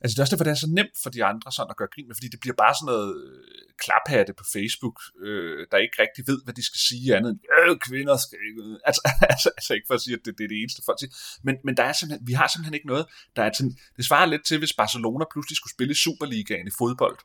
Altså 0.00 0.12
det 0.14 0.18
er 0.18 0.24
også 0.24 0.34
derfor, 0.34 0.48
det 0.48 0.56
er 0.56 0.64
så 0.66 0.72
nemt 0.78 0.96
for 1.02 1.10
de 1.16 1.24
andre 1.30 1.48
sådan 1.52 1.72
at 1.72 1.78
gøre 1.80 1.92
grin 1.94 2.08
med, 2.08 2.16
fordi 2.18 2.28
det 2.34 2.40
bliver 2.42 2.58
bare 2.62 2.74
sådan 2.76 2.90
noget 2.92 3.10
øh, 3.22 3.68
klaphatte 3.82 4.32
på 4.40 4.44
Facebook, 4.54 4.96
øh, 5.26 5.60
der 5.70 5.84
ikke 5.84 5.98
rigtig 6.04 6.22
ved, 6.30 6.38
hvad 6.44 6.54
de 6.58 6.64
skal 6.68 6.80
sige 6.88 7.16
andet 7.16 7.30
end, 7.32 7.40
øh, 7.54 7.76
kvinder 7.86 8.16
skal 8.24 8.38
ikke... 8.48 8.62
Altså, 8.88 9.02
altså, 9.34 9.48
altså 9.58 9.70
ikke 9.76 9.88
for 9.90 9.96
at 9.98 10.02
sige, 10.04 10.14
at 10.18 10.22
det, 10.24 10.32
det 10.38 10.44
er 10.44 10.52
det 10.52 10.60
eneste 10.62 10.82
folk 10.86 10.98
siger, 11.00 11.14
men, 11.46 11.54
men 11.66 11.72
der 11.78 11.84
er 11.90 11.94
simpelthen, 11.96 12.26
vi 12.30 12.34
har 12.40 12.48
simpelthen 12.48 12.76
ikke 12.78 12.90
noget, 12.92 13.04
der 13.36 13.42
er 13.46 13.50
sådan, 13.58 13.74
det 13.96 14.04
svarer 14.08 14.26
lidt 14.32 14.44
til, 14.48 14.56
hvis 14.62 14.74
Barcelona 14.82 15.24
pludselig 15.32 15.56
skulle 15.56 15.76
spille 15.76 15.94
Superligaen 16.04 16.66
i 16.70 16.74
fodbold 16.80 17.18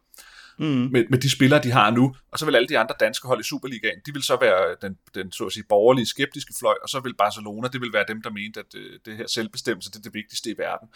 mm. 0.60 0.90
med, 0.92 1.06
med 1.10 1.20
de 1.20 1.30
spillere, 1.30 1.64
de 1.64 1.72
har 1.72 1.92
nu. 1.92 2.16
Og 2.32 2.40
så 2.40 2.46
vil 2.46 2.56
alle 2.56 2.68
de 2.68 2.80
andre 2.80 2.96
danske 3.00 3.28
hold 3.28 3.40
i 3.40 3.44
Superligaen, 3.44 4.00
de 4.06 4.14
vil 4.14 4.24
så 4.24 4.38
være 4.42 4.76
den, 4.82 4.98
den 5.16 5.32
så 5.32 5.46
at 5.46 5.52
sige, 5.52 5.64
borgerlige, 5.70 6.06
skeptiske 6.06 6.54
fløj, 6.60 6.76
og 6.84 6.90
så 6.90 7.00
vil 7.00 7.14
Barcelona, 7.16 7.68
det 7.68 7.82
vil 7.82 7.94
være 7.94 8.06
dem, 8.08 8.22
der 8.22 8.30
mente, 8.30 8.60
at 8.60 8.76
øh, 8.76 9.00
det 9.06 9.18
her 9.18 9.28
selvbestemmelse, 9.28 9.92
det 9.92 9.98
er 9.98 10.02
det 10.02 10.14
vigtigste 10.14 10.50
i 10.50 10.56
verden. 10.58 10.88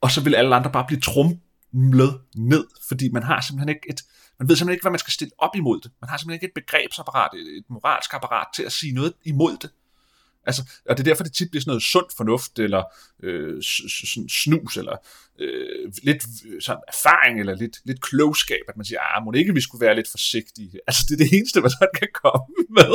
Og 0.00 0.10
så 0.10 0.20
vil 0.20 0.34
alle 0.34 0.56
andre 0.56 0.70
bare 0.72 0.84
blive 0.86 1.00
trumlet 1.00 2.20
ned, 2.34 2.64
fordi 2.88 3.10
man 3.12 3.22
har 3.22 3.40
simpelthen 3.40 3.68
ikke 3.68 3.90
et, 3.90 4.00
man 4.38 4.48
ved 4.48 4.56
simpelthen 4.56 4.74
ikke, 4.74 4.84
hvad 4.84 4.92
man 4.92 4.98
skal 4.98 5.12
stille 5.12 5.32
op 5.38 5.56
imod 5.56 5.80
det. 5.80 5.90
Man 6.00 6.08
har 6.10 6.16
simpelthen 6.16 6.36
ikke 6.36 6.46
et 6.46 6.64
begrebsapparat, 6.64 7.30
et, 7.34 7.56
et 7.58 7.64
moralsk 7.68 8.14
apparat 8.14 8.46
til 8.56 8.62
at 8.62 8.72
sige 8.72 8.92
noget 8.92 9.12
imod 9.24 9.56
det. 9.56 9.70
Altså, 10.46 10.62
og 10.88 10.96
det 10.96 11.02
er 11.02 11.10
derfor, 11.10 11.24
det 11.24 11.32
tit 11.32 11.50
bliver 11.50 11.60
sådan 11.60 11.70
noget 11.70 11.82
sund 11.82 12.06
fornuft, 12.16 12.58
eller 12.58 12.82
øh, 13.22 13.62
snus, 14.28 14.76
eller 14.76 14.96
øh, 15.38 15.92
lidt 16.02 16.24
øh, 16.46 16.62
sådan 16.62 16.82
erfaring, 16.88 17.40
eller 17.40 17.54
lidt, 17.54 17.76
lidt 17.84 18.00
klogskab, 18.02 18.64
at 18.68 18.76
man 18.76 18.84
siger, 18.84 19.00
ah, 19.00 19.24
må 19.24 19.32
ikke 19.32 19.54
vi 19.54 19.60
skulle 19.60 19.86
være 19.86 19.94
lidt 19.94 20.10
forsigtige. 20.10 20.80
Altså, 20.86 21.02
det 21.08 21.14
er 21.14 21.24
det 21.24 21.36
eneste, 21.38 21.60
man 21.60 21.70
sådan 21.70 21.88
kan 21.98 22.08
komme 22.14 22.54
med, 22.78 22.94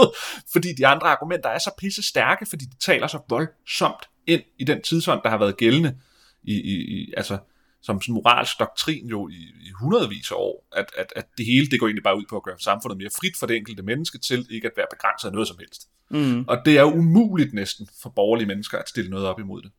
fordi 0.53 0.73
de 0.73 0.87
andre 0.87 1.07
argumenter 1.07 1.49
er 1.49 1.59
så 1.59 1.71
pisse 1.77 2.03
stærke, 2.03 2.45
fordi 2.45 2.65
de 2.65 2.77
taler 2.79 3.07
så 3.07 3.19
voldsomt 3.29 4.09
ind 4.27 4.41
i 4.59 4.63
den 4.63 4.81
tidsånd, 4.81 5.21
der 5.23 5.29
har 5.29 5.37
været 5.37 5.57
gældende 5.57 5.97
i, 6.43 6.53
i, 6.53 6.75
i 6.75 7.13
altså, 7.17 7.37
som 7.81 8.01
sådan 8.01 8.13
moralsk 8.13 8.59
doktrin 8.59 9.07
jo 9.07 9.29
i, 9.29 9.41
i 9.67 9.71
hundredvis 9.79 10.31
af 10.31 10.35
år, 10.35 10.67
at, 10.75 10.85
at, 10.97 11.13
at 11.15 11.25
det 11.37 11.45
hele 11.45 11.67
det 11.67 11.79
går 11.79 11.87
egentlig 11.87 12.03
bare 12.03 12.17
ud 12.17 12.25
på 12.29 12.35
at 12.35 12.43
gøre 12.43 12.59
samfundet 12.59 12.97
mere 12.97 13.09
frit 13.19 13.37
for 13.39 13.45
det 13.45 13.55
enkelte 13.57 13.83
menneske 13.83 14.17
til 14.17 14.47
ikke 14.49 14.67
at 14.67 14.73
være 14.77 14.87
begrænset 14.91 15.27
af 15.27 15.33
noget 15.33 15.47
som 15.47 15.57
helst. 15.59 15.81
Mm. 16.09 16.45
Og 16.47 16.57
det 16.65 16.77
er 16.77 16.81
jo 16.81 16.91
umuligt 16.93 17.53
næsten 17.53 17.87
for 18.01 18.09
borgerlige 18.09 18.47
mennesker 18.47 18.77
at 18.77 18.89
stille 18.89 19.09
noget 19.09 19.25
op 19.25 19.39
imod 19.39 19.61
det. 19.61 19.71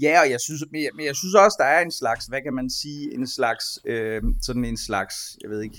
Ja, 0.00 0.20
og 0.20 0.30
jeg 0.30 0.40
synes, 0.40 0.64
men 0.72 0.82
jeg, 0.82 0.90
men 0.94 1.06
jeg 1.06 1.16
synes 1.16 1.34
også, 1.34 1.56
der 1.58 1.64
er 1.64 1.80
en 1.80 1.90
slags, 1.90 2.26
hvad 2.26 2.42
kan 2.42 2.54
man 2.54 2.70
sige, 2.70 3.14
en 3.14 3.26
slags, 3.26 3.78
øh, 3.84 4.22
sådan 4.42 4.64
en 4.64 4.76
slags, 4.76 5.14
jeg 5.42 5.50
ved 5.50 5.62
ikke, 5.62 5.78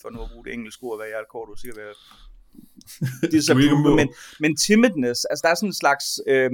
for 0.00 0.10
nu 0.10 0.22
at 0.22 0.30
bruge 0.30 0.44
det 0.44 0.52
engelske 0.52 0.82
ord, 0.82 0.98
hvad 0.98 1.06
jeg 1.06 1.18
er 1.18 1.30
kort, 1.32 1.48
du 1.52 1.56
siger, 1.60 1.74
hvad 1.74 1.92
disapproval, 3.32 3.96
men, 3.96 4.08
men 4.40 4.56
timidness, 4.56 5.24
altså 5.24 5.42
der 5.42 5.50
er 5.50 5.54
sådan 5.54 5.68
en 5.68 5.74
slags, 5.84 6.20
øh, 6.26 6.50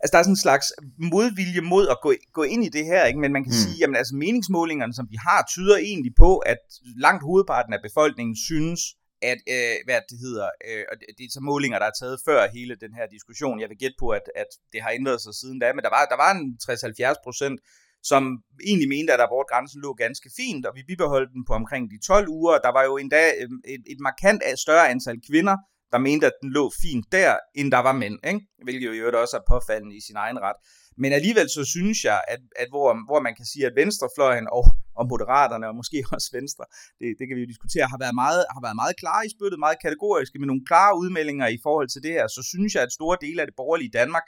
altså 0.00 0.12
der 0.12 0.18
er 0.18 0.26
sådan 0.26 0.38
en 0.38 0.46
slags 0.46 0.66
modvilje 1.14 1.60
mod 1.60 1.84
at 1.94 1.98
gå, 2.02 2.10
gå 2.32 2.42
ind 2.42 2.62
i 2.64 2.68
det 2.76 2.84
her, 2.84 3.04
ikke? 3.04 3.20
men 3.20 3.32
man 3.32 3.44
kan 3.44 3.52
mm. 3.54 3.62
sige, 3.62 3.76
jamen 3.80 3.96
altså 3.96 4.14
meningsmålingerne, 4.14 4.94
som 4.94 5.06
vi 5.10 5.16
har, 5.26 5.40
tyder 5.54 5.76
egentlig 5.76 6.12
på, 6.24 6.30
at 6.52 6.62
langt 6.96 7.22
hovedparten 7.28 7.72
af 7.72 7.80
befolkningen 7.82 8.36
synes, 8.48 8.80
at, 9.22 9.40
øh, 9.54 9.76
hvad 9.86 10.00
det 10.10 10.18
hedder, 10.24 10.48
øh, 10.68 10.84
og 10.90 10.94
det 11.18 11.24
er 11.24 11.36
så 11.36 11.42
målinger, 11.50 11.78
der 11.78 11.86
er 11.86 11.96
taget 12.00 12.18
før 12.28 12.40
hele 12.56 12.74
den 12.84 12.92
her 12.98 13.06
diskussion. 13.16 13.60
Jeg 13.60 13.68
vil 13.68 13.78
gætte 13.82 13.98
på, 14.02 14.08
at, 14.18 14.26
at 14.42 14.50
det 14.72 14.80
har 14.82 14.90
ændret 14.90 15.20
sig 15.20 15.34
siden 15.34 15.58
da, 15.58 15.72
men 15.72 15.82
der 15.86 15.92
var, 15.96 16.04
der 16.12 16.18
var 16.24 16.30
en 16.38 16.44
60-70 16.62 17.24
procent, 17.26 17.60
som 18.02 18.22
egentlig 18.68 18.88
mente, 18.88 19.12
at 19.12 19.20
abortgrænsen 19.20 19.80
lå 19.82 19.90
ganske 20.04 20.30
fint, 20.36 20.66
og 20.66 20.72
vi 20.76 20.82
bibeholdt 20.90 21.30
den 21.34 21.44
på 21.48 21.52
omkring 21.60 21.90
de 21.90 21.98
12 22.06 22.28
uger. 22.28 22.58
Der 22.66 22.72
var 22.76 22.84
jo 22.84 22.96
endda 22.96 23.22
øh, 23.40 23.48
et, 23.74 23.82
et 23.92 24.00
markant 24.08 24.42
større 24.64 24.88
antal 24.94 25.18
kvinder, 25.28 25.56
der 25.92 25.98
mente, 25.98 26.26
at 26.26 26.36
den 26.42 26.50
lå 26.50 26.72
fint 26.82 27.06
der, 27.12 27.36
end 27.54 27.72
der 27.72 27.78
var 27.78 27.92
mænd, 27.92 28.18
ikke? 28.26 28.40
hvilket 28.64 28.86
jo 28.86 28.92
i 28.92 28.98
øvrigt 28.98 29.16
også 29.16 29.36
er 29.36 29.44
påfaldende 29.52 29.96
i 29.96 30.00
sin 30.08 30.16
egen 30.16 30.38
ret. 30.46 30.58
Men 31.02 31.12
alligevel 31.12 31.48
så 31.50 31.64
synes 31.64 31.98
jeg, 32.04 32.20
at, 32.28 32.40
at 32.62 32.68
hvor, 32.72 32.88
hvor 33.08 33.20
man 33.26 33.34
kan 33.38 33.46
sige, 33.52 33.66
at 33.66 33.76
venstrefløjen 33.80 34.46
og, 34.56 34.64
og 34.98 35.04
moderaterne, 35.12 35.68
og 35.68 35.74
måske 35.80 36.04
også 36.16 36.30
venstre, 36.38 36.64
det, 37.00 37.08
det 37.18 37.24
kan 37.26 37.36
vi 37.36 37.42
jo 37.44 37.52
diskutere, 37.54 37.86
har 37.94 38.00
været, 38.04 38.16
meget, 38.24 38.40
har 38.54 38.62
været 38.66 38.76
meget 38.82 38.96
klare 39.02 39.26
i 39.26 39.30
spyttet, 39.36 39.58
meget 39.58 39.78
kategoriske, 39.86 40.38
med 40.38 40.48
nogle 40.50 40.66
klare 40.70 40.92
udmeldinger 41.02 41.46
i 41.56 41.58
forhold 41.66 41.88
til 41.88 42.02
det 42.02 42.12
her, 42.16 42.26
så 42.36 42.42
synes 42.52 42.74
jeg, 42.74 42.82
at 42.82 42.92
store 42.98 43.16
dele 43.24 43.40
af 43.42 43.46
det 43.46 43.56
borgerlige 43.60 43.96
Danmark 44.00 44.26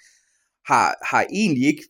har, 0.70 0.86
har 1.10 1.22
egentlig 1.40 1.64
ikke 1.72 1.84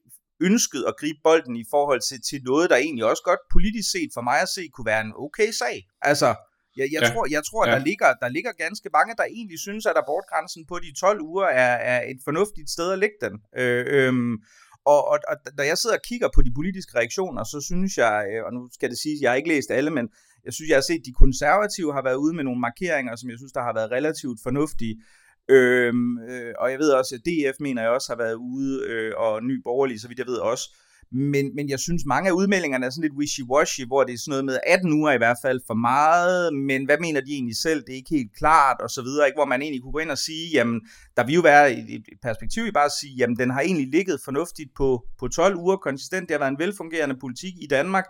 ønsket 0.49 0.83
at 0.91 0.95
gribe 1.01 1.21
bolden 1.25 1.57
i 1.57 1.65
forhold 1.71 2.01
til, 2.09 2.19
til 2.29 2.39
noget, 2.51 2.71
der 2.71 2.77
egentlig 2.77 3.05
også 3.05 3.23
godt 3.31 3.43
politisk 3.55 3.89
set 3.91 4.11
for 4.15 4.23
mig 4.29 4.39
at 4.41 4.49
se 4.57 4.63
kunne 4.75 4.91
være 4.93 5.05
en 5.07 5.13
okay 5.25 5.51
sag. 5.63 5.77
Altså, 6.11 6.29
jeg, 6.77 6.89
jeg, 6.95 7.03
ja. 7.03 7.09
tror, 7.11 7.27
jeg 7.31 7.43
tror, 7.51 7.63
ja. 7.67 7.73
der, 7.75 7.79
ligger, 7.89 8.09
der 8.23 8.29
ligger 8.29 8.53
ganske 8.65 8.89
mange, 8.93 9.15
der 9.21 9.25
egentlig 9.25 9.59
synes, 9.59 9.87
at 9.87 9.97
abortgrænsen 10.03 10.67
på 10.67 10.79
de 10.85 10.91
12 11.01 11.21
uger 11.21 11.47
er, 11.47 11.75
er 11.93 12.01
et 12.13 12.21
fornuftigt 12.25 12.71
sted 12.71 12.93
at 12.93 12.99
lægge 12.99 13.19
den. 13.21 13.35
Øh, 13.61 13.85
øhm, 13.97 14.35
og, 14.85 15.01
og, 15.09 15.19
og 15.31 15.37
da 15.59 15.63
jeg 15.71 15.79
sidder 15.79 15.97
og 15.97 16.03
kigger 16.11 16.29
på 16.35 16.43
de 16.43 16.53
politiske 16.55 16.99
reaktioner, 16.99 17.45
så 17.45 17.59
synes 17.69 17.93
jeg, 18.05 18.17
øh, 18.31 18.45
og 18.47 18.53
nu 18.57 18.61
skal 18.73 18.91
det 18.91 18.99
siges, 18.99 19.21
jeg 19.23 19.31
har 19.31 19.37
ikke 19.37 19.53
læst 19.55 19.71
alle, 19.71 19.91
men 19.91 20.09
jeg 20.45 20.53
synes, 20.53 20.69
jeg 20.69 20.77
har 20.77 20.89
set, 20.91 21.03
at 21.03 21.09
de 21.09 21.21
konservative 21.25 21.93
har 21.93 22.03
været 22.03 22.23
ude 22.25 22.35
med 22.37 22.45
nogle 22.45 22.61
markeringer, 22.61 23.17
som 23.17 23.31
jeg 23.31 23.39
synes, 23.39 23.53
der 23.53 23.63
har 23.63 23.75
været 23.75 23.91
relativt 23.91 24.39
fornuftige. 24.43 24.95
Øhm, 25.49 26.19
øh, 26.19 26.55
og 26.61 26.71
jeg 26.71 26.79
ved 26.79 26.91
også, 26.91 27.15
at 27.15 27.25
DF 27.27 27.57
mener 27.61 27.83
jeg 27.83 27.91
også 27.91 28.09
har 28.13 28.19
været 28.25 28.35
ude, 28.35 28.73
øh, 28.91 29.13
og 29.17 29.43
Ny 29.43 29.63
Borgerlig, 29.63 30.01
så 30.01 30.09
vidt 30.09 30.19
jeg 30.19 30.27
ved 30.27 30.39
også. 30.53 30.65
Men, 31.13 31.55
men 31.55 31.69
jeg 31.69 31.79
synes, 31.79 32.03
mange 32.07 32.29
af 32.29 32.33
udmeldingerne 32.33 32.87
er 32.87 32.91
sådan 32.91 33.03
lidt 33.03 33.21
wishy-washy, 33.21 33.87
hvor 33.87 34.05
det 34.05 34.15
er 34.15 34.19
sådan 34.19 34.31
noget 34.31 34.45
med 34.45 34.59
18 34.67 34.93
uger 34.93 35.13
i 35.13 35.17
hvert 35.17 35.37
fald 35.43 35.61
for 35.67 35.75
meget, 35.75 36.55
men 36.55 36.85
hvad 36.85 36.99
mener 37.01 37.21
de 37.21 37.33
egentlig 37.33 37.57
selv? 37.57 37.81
Det 37.81 37.93
er 37.93 37.97
ikke 37.97 38.17
helt 38.19 38.37
klart, 38.37 38.81
og 38.81 38.91
så 38.91 39.03
videre, 39.03 39.27
ikke? 39.27 39.37
hvor 39.37 39.45
man 39.45 39.63
egentlig 39.63 39.83
kunne 39.83 39.93
gå 39.93 39.99
ind 39.99 40.11
og 40.11 40.19
sige, 40.19 40.51
jamen, 40.53 40.81
der 41.17 41.27
vil 41.27 41.35
jo 41.35 41.41
være 41.41 41.73
et, 41.73 41.91
et 41.95 42.21
perspektiv 42.23 42.67
i 42.67 42.71
bare 42.71 42.85
at 42.85 42.99
sige, 43.01 43.15
jamen, 43.17 43.37
den 43.37 43.51
har 43.51 43.61
egentlig 43.61 43.89
ligget 43.89 44.21
fornuftigt 44.25 44.71
på, 44.77 45.05
på 45.19 45.29
12 45.29 45.57
uger 45.57 45.77
konsistent, 45.77 46.29
det 46.29 46.35
har 46.35 46.39
været 46.39 46.53
en 46.53 46.59
velfungerende 46.59 47.17
politik 47.21 47.55
i 47.63 47.67
Danmark, 47.67 48.05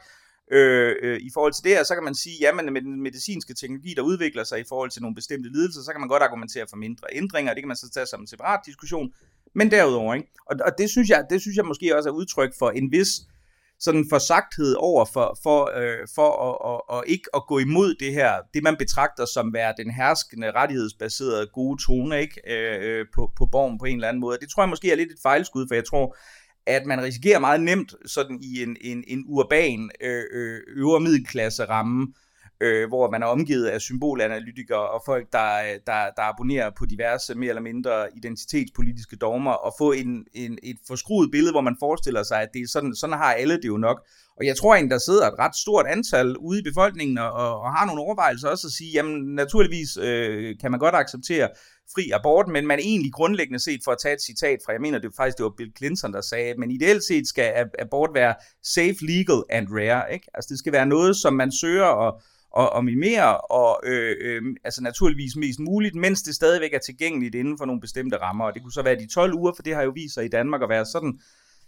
øh, 0.50 0.96
øh, 1.02 1.20
i 1.20 1.30
forhold 1.34 1.52
til 1.52 1.64
det, 1.64 1.72
her, 1.72 1.84
så 1.84 1.94
kan 1.94 2.04
man 2.04 2.14
sige, 2.14 2.36
jamen 2.40 2.72
med 2.72 2.82
den 2.82 3.02
medicinske 3.02 3.54
teknologi, 3.54 3.94
der 3.94 4.02
udvikler 4.02 4.44
sig 4.44 4.60
i 4.60 4.64
forhold 4.68 4.90
til 4.90 5.02
nogle 5.02 5.14
bestemte 5.14 5.48
lidelser, 5.48 5.82
så 5.82 5.92
kan 5.92 6.00
man 6.00 6.08
godt 6.08 6.22
argumentere 6.22 6.66
for 6.70 6.76
mindre 6.76 7.06
ændringer, 7.12 7.54
det 7.54 7.62
kan 7.62 7.68
man 7.68 7.76
så 7.76 7.90
tage 7.90 8.06
som 8.06 8.20
en 8.20 8.26
separat 8.26 8.60
diskussion, 8.66 9.12
men 9.54 9.70
derudover, 9.70 10.14
ikke? 10.14 10.28
Og, 10.46 10.56
og 10.66 10.72
det, 10.78 10.90
synes 10.90 11.08
jeg, 11.08 11.26
det 11.30 11.40
synes 11.40 11.56
jeg 11.56 11.64
måske 11.64 11.96
også 11.96 12.08
er 12.08 12.12
udtryk 12.12 12.52
for 12.58 12.70
en 12.70 12.92
vis 12.92 13.08
sådan 13.80 14.06
forsagthed 14.10 14.74
over 14.78 15.04
for, 15.04 15.38
for, 15.42 15.60
øh, 15.80 16.06
for 16.14 16.30
at, 16.48 16.56
at, 16.72 16.98
at 16.98 17.04
ikke 17.06 17.28
at 17.34 17.42
gå 17.48 17.58
imod 17.58 17.94
det 17.94 18.12
her, 18.12 18.32
det 18.54 18.62
man 18.62 18.76
betragter 18.76 19.24
som 19.24 19.52
være 19.52 19.74
den 19.76 19.90
herskende 19.90 20.50
rettighedsbaserede 20.50 21.46
gode 21.46 21.82
tone 21.86 22.20
ikke? 22.20 22.40
Øh, 22.46 22.98
øh 23.00 23.06
på, 23.14 23.30
på 23.38 23.46
borgen 23.46 23.78
på 23.78 23.84
en 23.84 23.96
eller 23.96 24.08
anden 24.08 24.20
måde. 24.20 24.38
Det 24.40 24.48
tror 24.50 24.62
jeg 24.62 24.68
måske 24.68 24.92
er 24.92 24.96
lidt 24.96 25.12
et 25.12 25.22
fejlskud, 25.22 25.66
for 25.68 25.74
jeg 25.74 25.84
tror, 25.84 26.16
at 26.66 26.86
man 26.86 27.02
risikerer 27.02 27.38
meget 27.38 27.60
nemt 27.60 27.94
sådan 28.06 28.38
i 28.42 28.62
en, 28.62 28.76
en, 28.80 29.04
en 29.06 29.24
urban 29.26 29.90
øh, 30.00 30.24
øh 30.32 30.60
øvre 30.76 31.00
middelklasse 31.00 31.64
ramme, 31.64 32.06
øh, 32.60 32.88
hvor 32.88 33.10
man 33.10 33.22
er 33.22 33.26
omgivet 33.26 33.66
af 33.66 33.80
symbolanalytikere 33.80 34.88
og 34.88 35.02
folk, 35.06 35.32
der, 35.32 35.62
der, 35.86 36.10
der 36.16 36.22
abonnerer 36.22 36.70
på 36.78 36.86
diverse 36.86 37.34
mere 37.34 37.48
eller 37.48 37.62
mindre 37.62 38.16
identitetspolitiske 38.16 39.16
dogmer, 39.16 39.52
og 39.52 39.74
få 39.78 39.92
en, 39.92 40.24
en, 40.34 40.58
et 40.62 40.76
forskruet 40.86 41.30
billede, 41.30 41.52
hvor 41.52 41.60
man 41.60 41.76
forestiller 41.80 42.22
sig, 42.22 42.42
at 42.42 42.48
det 42.54 42.62
er 42.62 42.68
sådan, 42.68 42.94
sådan 42.94 43.16
har 43.16 43.32
alle 43.32 43.56
det 43.56 43.68
jo 43.68 43.76
nok. 43.76 44.06
Og 44.38 44.46
jeg 44.46 44.56
tror 44.56 44.74
egentlig, 44.74 44.90
der 44.90 44.98
sidder 44.98 45.26
et 45.26 45.38
ret 45.38 45.56
stort 45.56 45.86
antal 45.86 46.36
ude 46.36 46.58
i 46.60 46.62
befolkningen 46.62 47.18
og, 47.18 47.32
og 47.32 47.72
har 47.76 47.86
nogle 47.86 48.02
overvejelser 48.02 48.48
også 48.48 48.66
at 48.66 48.72
sige, 48.72 48.92
jamen 48.92 49.34
naturligvis 49.34 49.96
øh, 49.96 50.54
kan 50.60 50.70
man 50.70 50.80
godt 50.80 50.94
acceptere 50.94 51.48
fri 51.94 52.10
abort, 52.10 52.48
men 52.48 52.66
man 52.66 52.78
egentlig 52.78 53.12
grundlæggende 53.12 53.58
set, 53.58 53.80
for 53.84 53.92
at 53.92 53.98
tage 54.02 54.14
et 54.14 54.22
citat 54.22 54.58
fra, 54.64 54.72
jeg 54.72 54.80
mener 54.80 54.98
det 54.98 55.10
faktisk, 55.16 55.36
det 55.36 55.44
var 55.44 55.54
Bill 55.56 55.72
Clinton, 55.76 56.12
der 56.12 56.20
sagde, 56.20 56.54
men 56.58 56.70
ideelt 56.70 57.04
set 57.04 57.28
skal 57.28 57.52
abort 57.78 58.10
være 58.14 58.34
safe, 58.62 58.96
legal 59.00 59.42
and 59.50 59.68
rare. 59.70 60.12
Ikke? 60.12 60.26
Altså 60.34 60.48
det 60.48 60.58
skal 60.58 60.72
være 60.72 60.86
noget, 60.86 61.16
som 61.16 61.32
man 61.32 61.52
søger 61.52 62.08
at 62.08 62.14
og, 62.52 62.72
og 62.72 62.84
mimere, 62.84 63.40
og 63.40 63.80
øh, 63.84 64.16
øh, 64.20 64.42
altså 64.64 64.82
naturligvis 64.82 65.36
mest 65.36 65.60
muligt, 65.60 65.94
mens 65.94 66.22
det 66.22 66.34
stadigvæk 66.34 66.74
er 66.74 66.78
tilgængeligt 66.78 67.34
inden 67.34 67.58
for 67.58 67.64
nogle 67.64 67.80
bestemte 67.80 68.16
rammer. 68.16 68.44
Og 68.44 68.54
det 68.54 68.62
kunne 68.62 68.72
så 68.72 68.82
være 68.82 68.98
de 68.98 69.06
12 69.06 69.34
uger, 69.34 69.52
for 69.56 69.62
det 69.62 69.74
har 69.74 69.82
jo 69.82 69.92
vist 69.94 70.14
sig 70.14 70.24
i 70.24 70.28
Danmark 70.28 70.62
at 70.62 70.68
være 70.68 70.86
sådan, 70.86 71.20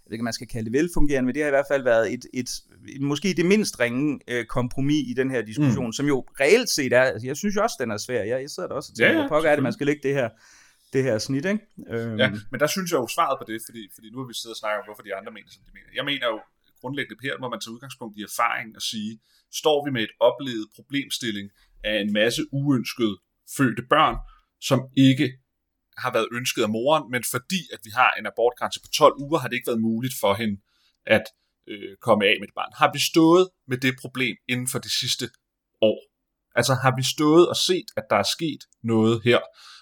jeg 0.05 0.11
ved 0.11 0.15
ikke, 0.15 0.25
man 0.25 0.33
skal 0.33 0.49
kalde 0.49 0.65
det 0.65 0.73
velfungerende, 0.73 1.27
men 1.27 1.35
det 1.35 1.43
har 1.43 1.49
i 1.49 1.57
hvert 1.59 1.71
fald 1.71 1.83
været 1.83 2.12
et, 2.12 2.25
et, 2.35 2.51
et 2.88 3.03
måske 3.03 3.35
det 3.37 3.47
mindst 3.47 3.81
ringe 3.81 4.21
øh, 4.29 4.45
kompromis 4.45 5.05
i 5.11 5.15
den 5.15 5.31
her 5.31 5.43
diskussion, 5.43 5.87
mm. 5.87 5.93
som 5.93 6.07
jo 6.07 6.21
reelt 6.41 6.71
set 6.71 6.93
er, 6.93 7.03
altså 7.03 7.27
jeg 7.27 7.37
synes 7.37 7.57
jo 7.57 7.62
også, 7.62 7.77
den 7.81 7.91
er 7.91 7.97
svær. 7.97 8.23
Jeg, 8.23 8.41
jeg 8.41 8.51
sidder 8.51 8.69
der 8.69 8.77
også 8.77 8.93
og 8.93 8.97
tænker, 8.97 9.12
ja, 9.12 9.21
ja, 9.21 9.29
hvor 9.29 9.41
er 9.41 9.57
det, 9.57 9.62
man 9.62 9.73
skal 9.73 9.87
lægge 9.87 10.03
det 10.09 10.15
her 10.15 10.29
det 10.93 11.03
her 11.03 11.19
snit, 11.19 11.45
ikke? 11.45 11.67
Øhm. 11.95 12.19
Ja, 12.23 12.31
men 12.51 12.61
der 12.61 12.67
synes 12.67 12.91
jeg 12.93 12.99
jo 12.99 13.09
svaret 13.17 13.37
på 13.41 13.45
det, 13.51 13.59
fordi, 13.69 13.83
fordi 13.95 14.11
nu 14.11 14.19
har 14.21 14.27
vi 14.31 14.35
siddet 14.35 14.55
og 14.57 14.61
snakket 14.62 14.79
om, 14.81 14.87
hvorfor 14.88 15.03
de 15.09 15.15
andre 15.19 15.33
mener, 15.33 15.51
som 15.51 15.62
de 15.67 15.73
mener. 15.77 15.91
Jeg 15.99 16.05
mener 16.05 16.27
jo 16.35 16.38
grundlæggende 16.81 17.23
her, 17.27 17.35
må 17.43 17.49
man 17.49 17.61
tage 17.61 17.75
udgangspunkt 17.75 18.15
i 18.19 18.23
erfaring 18.31 18.69
og 18.79 18.83
sige, 18.83 19.12
står 19.61 19.79
vi 19.85 19.91
med 19.97 20.03
et 20.09 20.15
oplevet 20.29 20.67
problemstilling 20.77 21.47
af 21.91 21.97
en 22.05 22.12
masse 22.12 22.43
uønskede 22.53 23.17
fødte 23.57 23.83
børn, 23.95 24.17
som 24.61 24.81
ikke 24.97 25.27
har 25.97 26.13
været 26.13 26.29
ønsket 26.33 26.63
af 26.63 26.69
moren, 26.69 27.11
men 27.11 27.23
fordi 27.31 27.61
at 27.73 27.81
vi 27.85 27.91
har 27.91 28.11
en 28.19 28.27
abortgrænse 28.27 28.81
på 28.81 28.89
12 28.95 29.15
uger, 29.25 29.39
har 29.39 29.49
det 29.49 29.57
ikke 29.57 29.71
været 29.73 29.81
muligt 29.81 30.15
for 30.21 30.35
hende 30.35 30.57
at 31.07 31.25
øh, 31.69 31.97
komme 32.01 32.25
af 32.25 32.37
med 32.41 32.49
et 32.49 32.55
barn. 32.55 32.73
Har 32.77 32.91
vi 32.93 33.01
stået 33.13 33.49
med 33.69 33.79
det 33.79 33.95
problem 34.01 34.37
inden 34.49 34.69
for 34.73 34.79
de 34.79 34.93
sidste 35.01 35.25
år? 35.81 35.99
Altså 36.55 36.75
har 36.75 36.93
vi 36.97 37.05
stået 37.15 37.49
og 37.49 37.57
set, 37.57 37.89
at 37.97 38.05
der 38.11 38.17
er 38.17 38.29
sket 38.37 38.63
noget 38.83 39.23
her, 39.25 39.41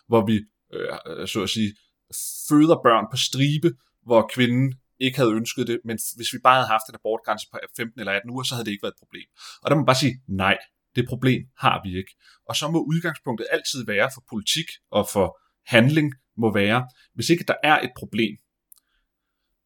hvor 0.09 0.27
vi, 0.27 0.37
øh, 0.75 1.29
så 1.29 1.43
at 1.43 1.51
sige, 1.51 1.71
føder 2.49 2.79
børn 2.87 3.07
på 3.13 3.17
stribe, 3.17 3.71
hvor 4.09 4.31
kvinden 4.35 4.75
ikke 5.01 5.19
havde 5.19 5.33
ønsket 5.41 5.67
det, 5.67 5.79
men 5.85 5.99
hvis 6.17 6.33
vi 6.33 6.39
bare 6.47 6.57
havde 6.59 6.73
haft 6.77 6.87
en 6.89 6.95
abortgrænse 6.95 7.47
på 7.53 7.59
15 7.77 8.01
eller 8.01 8.13
18 8.13 8.31
uger, 8.31 8.43
så 8.43 8.55
havde 8.55 8.65
det 8.65 8.73
ikke 8.73 8.83
været 8.87 8.97
et 8.97 9.03
problem. 9.05 9.29
Og 9.63 9.67
der 9.71 9.75
må 9.75 9.81
man 9.81 9.91
bare 9.91 10.03
sige, 10.05 10.17
nej, 10.29 10.57
det 10.97 11.05
problem 11.09 11.41
har 11.65 11.77
vi 11.85 11.91
ikke. 12.01 12.13
Og 12.49 12.55
så 12.57 12.71
må 12.75 12.79
udgangspunktet 12.93 13.47
altid 13.51 13.81
være 13.87 14.09
for 14.15 14.23
politik 14.33 14.69
og 14.91 15.09
for 15.15 15.27
handling 15.67 16.15
må 16.37 16.55
være, 16.55 16.89
hvis 17.15 17.31
ikke 17.31 17.45
der 17.49 17.55
er 17.63 17.81
et 17.81 17.91
problem 17.97 18.37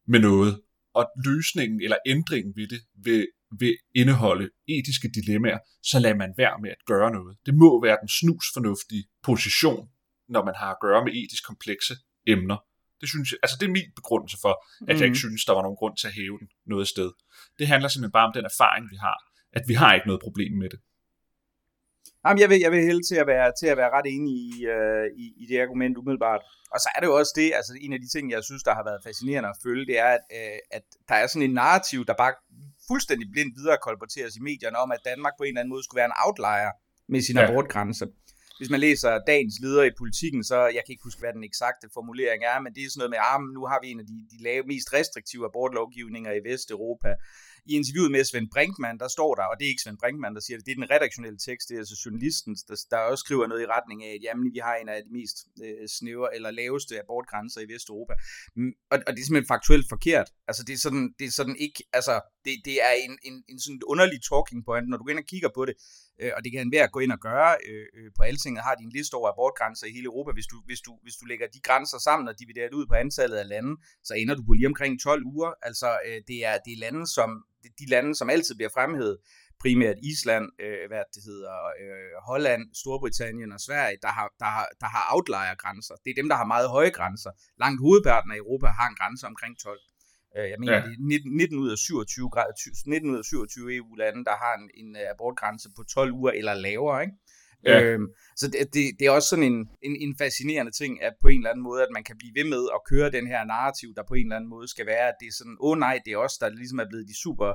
med 0.07 0.19
noget, 0.19 0.61
og 0.93 1.05
løsningen 1.25 1.81
eller 1.81 1.97
ændringen 2.05 2.53
ved 2.55 2.67
det 2.67 2.81
vil, 3.05 3.27
vil 3.59 3.77
indeholde 3.95 4.49
etiske 4.67 5.09
dilemmaer, 5.17 5.59
så 5.83 5.99
lader 5.99 6.15
man 6.15 6.33
være 6.37 6.57
med 6.63 6.69
at 6.69 6.85
gøre 6.85 7.11
noget. 7.11 7.37
Det 7.45 7.53
må 7.55 7.69
være 7.85 7.97
den 8.01 8.09
snusfornuftige 8.19 9.05
position, 9.23 9.89
når 10.29 10.45
man 10.45 10.55
har 10.61 10.71
at 10.71 10.81
gøre 10.85 11.03
med 11.05 11.13
etisk 11.19 11.43
komplekse 11.51 11.93
emner. 12.27 12.57
Det, 13.01 13.09
synes 13.09 13.31
jeg, 13.31 13.39
altså 13.43 13.55
det 13.59 13.65
er 13.67 13.77
min 13.79 13.91
begrundelse 13.99 14.37
for, 14.43 14.53
at 14.89 14.95
mm. 14.95 14.99
jeg 14.99 15.07
ikke 15.09 15.19
mhm. 15.19 15.25
synes, 15.25 15.45
der 15.45 15.53
var 15.57 15.63
nogen 15.65 15.79
grund 15.81 15.95
til 15.97 16.07
at 16.07 16.15
hæve 16.19 16.37
den 16.41 16.49
noget 16.73 16.87
sted. 16.93 17.09
Det 17.59 17.65
handler 17.71 17.89
simpelthen 17.89 18.17
bare 18.17 18.27
om 18.29 18.33
den 18.37 18.45
erfaring, 18.51 18.83
vi 18.93 18.97
har, 19.05 19.17
at 19.57 19.63
vi 19.69 19.73
har 19.81 19.89
ikke 19.93 20.07
noget 20.07 20.21
problem 20.27 20.53
med 20.61 20.69
det. 20.73 20.79
Jamen, 22.25 22.41
jeg 22.41 22.49
vil, 22.49 22.59
jeg 22.65 22.71
vil 22.71 22.81
hælde 22.89 23.03
til 23.09 23.17
at 23.23 23.27
være, 23.27 23.47
til 23.59 23.67
at 23.73 23.77
være 23.77 23.91
ret 23.97 24.07
enig 24.15 24.33
i, 24.47 24.51
uh, 24.75 25.05
i, 25.23 25.25
i 25.41 25.45
det 25.49 25.57
argument 25.65 25.97
umiddelbart. 25.97 26.41
Og 26.73 26.79
så 26.83 26.89
er 26.95 26.99
det 26.99 27.07
jo 27.07 27.15
også 27.21 27.33
det, 27.35 27.49
altså 27.59 27.73
en 27.81 27.93
af 27.93 27.99
de 28.03 28.09
ting, 28.15 28.31
jeg 28.31 28.43
synes, 28.43 28.63
der 28.63 28.73
har 28.77 28.83
været 28.89 29.01
fascinerende 29.07 29.49
at 29.49 29.57
følge, 29.65 29.85
det 29.91 29.97
er, 29.99 30.11
at, 30.17 30.25
uh, 30.39 30.77
at 30.77 30.85
der 31.09 31.15
er 31.15 31.27
sådan 31.27 31.47
en 31.49 31.55
narrativ, 31.63 31.99
der 32.09 32.13
bare 32.23 32.33
fuldstændig 32.89 33.27
blindt 33.33 33.53
videre 33.59 33.77
kolporteres 33.87 34.33
i 34.35 34.41
medierne 34.49 34.77
om, 34.83 34.91
at 34.91 35.01
Danmark 35.11 35.33
på 35.37 35.43
en 35.43 35.47
eller 35.47 35.61
anden 35.61 35.73
måde 35.73 35.83
skulle 35.83 35.99
være 36.01 36.11
en 36.13 36.19
outlier 36.25 36.71
med 37.13 37.21
sin 37.21 37.37
ja. 37.37 37.43
abortgrænse 37.43 38.05
hvis 38.57 38.69
man 38.69 38.79
læser 38.79 39.11
dagens 39.27 39.55
leder 39.63 39.83
i 39.83 39.97
politikken, 40.01 40.43
så 40.43 40.57
jeg 40.75 40.81
kan 40.83 40.93
ikke 40.93 41.07
huske, 41.09 41.19
hvad 41.23 41.33
den 41.37 41.43
eksakte 41.43 41.87
formulering 41.93 42.41
er, 42.51 42.57
men 42.63 42.71
det 42.75 42.81
er 42.81 42.89
sådan 42.89 42.99
noget 43.01 43.13
med, 43.13 43.21
at 43.23 43.27
ah, 43.31 43.39
nu 43.57 43.61
har 43.71 43.79
vi 43.83 43.87
en 43.91 43.99
af 44.03 44.07
de, 44.11 44.17
de 44.33 44.37
lave, 44.47 44.63
mest 44.73 44.93
restriktive 44.97 45.45
abortlovgivninger 45.49 46.31
i 46.39 46.41
Vesteuropa. 46.49 47.11
I 47.65 47.73
interviewet 47.75 48.11
med 48.11 48.23
Svend 48.23 48.49
Brinkmann, 48.53 48.99
der 48.99 49.07
står 49.07 49.35
der, 49.35 49.43
og 49.43 49.55
det 49.57 49.65
er 49.65 49.69
ikke 49.69 49.81
Svend 49.81 49.97
Brinkmann, 49.97 50.35
der 50.35 50.41
siger 50.41 50.57
det, 50.57 50.65
det 50.65 50.71
er 50.71 50.75
den 50.75 50.91
redaktionelle 50.95 51.39
tekst, 51.47 51.69
det 51.69 51.75
er 51.75 51.79
altså 51.79 52.01
journalisten, 52.05 52.55
der, 52.67 52.75
der 52.91 52.97
også 52.97 53.23
skriver 53.25 53.47
noget 53.47 53.61
i 53.61 53.65
retning 53.65 54.03
af, 54.03 54.11
at 54.13 54.23
jamen, 54.23 54.53
vi 54.53 54.59
har 54.67 54.75
en 54.75 54.89
af 54.89 55.03
de 55.03 55.11
mest 55.19 55.37
øh, 55.63 55.87
snævre 55.87 56.35
eller 56.35 56.51
laveste 56.51 56.99
abortgrænser 57.03 57.61
i 57.61 57.67
Vesteuropa. 57.73 58.13
Mm, 58.55 58.73
og, 58.91 58.97
og 59.07 59.11
det 59.13 59.19
er 59.21 59.25
simpelthen 59.25 59.53
faktuelt 59.55 59.85
forkert. 59.89 60.27
Altså 60.47 60.63
det 60.67 60.73
er 60.73 60.81
sådan, 60.85 61.05
det 61.19 61.25
er 61.27 61.31
sådan 61.31 61.55
ikke, 61.65 61.83
altså 61.93 62.15
det, 62.45 62.53
det 62.65 62.75
er 62.87 62.93
en, 63.05 63.13
en, 63.29 63.43
en 63.49 63.59
sådan 63.59 63.81
underlig 63.93 64.19
talking 64.29 64.65
point, 64.65 64.87
når 64.89 64.97
du 64.97 65.03
går 65.03 65.11
ind 65.11 65.25
og 65.25 65.31
kigger 65.33 65.49
på 65.57 65.65
det, 65.65 65.75
øh, 66.21 66.31
og 66.35 66.43
det 66.43 66.51
kan 66.51 66.71
være 66.75 66.87
at 66.89 66.91
gå 66.95 66.99
ind 66.99 67.11
og 67.11 67.21
gøre 67.29 67.51
øh, 67.69 67.85
øh, 67.97 68.09
på 68.17 68.21
altinget, 68.23 68.63
har 68.63 68.75
din 68.75 68.91
liste 68.97 69.15
over 69.15 69.29
abortgrænser 69.29 69.87
i 69.87 69.95
hele 69.97 70.05
Europa, 70.11 70.31
hvis 70.31 70.47
du, 70.51 70.57
hvis, 70.65 70.81
du, 70.85 70.91
hvis 71.03 71.15
du 71.15 71.25
lægger 71.25 71.47
de 71.55 71.59
grænser 71.67 71.99
sammen 72.07 72.27
og 72.27 72.39
dividerer 72.39 72.69
det 72.69 72.75
ud 72.75 72.87
på 72.87 72.95
antallet 73.03 73.37
af 73.37 73.47
lande, 73.47 73.73
så 74.03 74.13
ender 74.13 74.35
du 74.35 74.43
på 74.43 74.53
lige 74.53 74.67
omkring 74.67 75.01
12 75.01 75.25
uger. 75.25 75.51
Altså 75.61 75.89
øh, 76.07 76.19
det, 76.27 76.37
er, 76.49 76.55
det 76.65 76.71
er 76.73 76.83
lande, 76.85 77.07
som, 77.07 77.29
de 77.79 77.85
lande, 77.89 78.15
som 78.15 78.29
altid 78.29 78.55
bliver 78.55 78.73
fremhævet, 78.77 79.17
primært 79.63 79.97
Island, 80.11 80.45
øh, 80.65 80.83
hvad 80.89 81.03
det 81.15 81.21
hedder, 81.29 81.55
øh, 81.81 82.13
Holland, 82.29 82.63
Storbritannien 82.81 83.51
og 83.51 83.61
Sverige, 83.67 83.97
der 84.05 84.11
har, 84.17 84.27
der 84.39 84.49
har, 84.55 84.65
der 84.81 84.89
har 84.95 85.03
outlier-grænser. 85.15 85.95
Det 86.03 86.09
er 86.09 86.17
dem, 86.21 86.29
der 86.29 86.37
har 86.41 86.47
meget 86.53 86.69
høje 86.69 86.91
grænser. 86.97 87.31
Langt 87.63 87.79
hovedparten 87.85 88.31
af 88.31 88.37
Europa 88.43 88.67
har 88.67 88.87
en 88.89 88.97
grænse 88.99 89.27
omkring 89.31 89.53
12. 89.59 89.79
Øh, 90.37 90.49
jeg 90.51 90.59
mener, 90.59 90.73
ja. 90.73 90.81
det 90.85 90.93
er 90.93 91.07
19, 91.07 91.37
19 91.37 91.57
ud 91.63 91.69
af 91.71 91.77
27, 91.77 92.29
19 92.85 93.09
ud 93.11 93.17
af 93.17 93.25
27 93.25 93.75
EU-lande, 93.75 94.21
der 94.29 94.35
har 94.43 94.53
en, 94.59 94.65
en 94.81 94.89
øh, 95.01 95.05
abortgrænse 95.13 95.67
på 95.77 95.83
12 95.83 96.11
uger 96.19 96.31
eller 96.31 96.53
lavere, 96.53 97.01
ikke? 97.05 97.15
Ja. 97.65 97.81
Øhm, 97.81 98.07
så 98.35 98.47
det, 98.47 98.73
det, 98.73 98.83
det 98.99 99.07
er 99.07 99.11
også 99.11 99.29
sådan 99.29 99.43
en, 99.51 99.69
en, 99.81 99.95
en 100.01 100.15
fascinerende 100.17 100.71
ting, 100.71 101.03
at 101.03 101.13
på 101.21 101.27
en 101.27 101.39
eller 101.39 101.49
anden 101.49 101.63
måde, 101.63 101.81
at 101.81 101.91
man 101.93 102.03
kan 102.03 102.15
blive 102.17 102.33
ved 102.35 102.49
med 102.53 102.63
at 102.75 102.81
køre 102.89 103.11
den 103.11 103.27
her 103.27 103.45
narrativ, 103.45 103.89
der 103.95 104.03
på 104.07 104.13
en 104.13 104.25
eller 104.25 104.35
anden 104.35 104.49
måde 104.49 104.67
skal 104.67 104.85
være, 104.85 105.07
at 105.11 105.15
det 105.19 105.27
er 105.27 105.35
sådan, 105.39 105.57
åh 105.59 105.71
oh, 105.71 105.77
nej, 105.77 105.99
det 106.05 106.11
er 106.13 106.17
os, 106.17 106.37
der 106.37 106.49
ligesom 106.49 106.79
er 106.79 106.87
blevet 106.89 107.07
de 107.07 107.17
super 107.23 107.51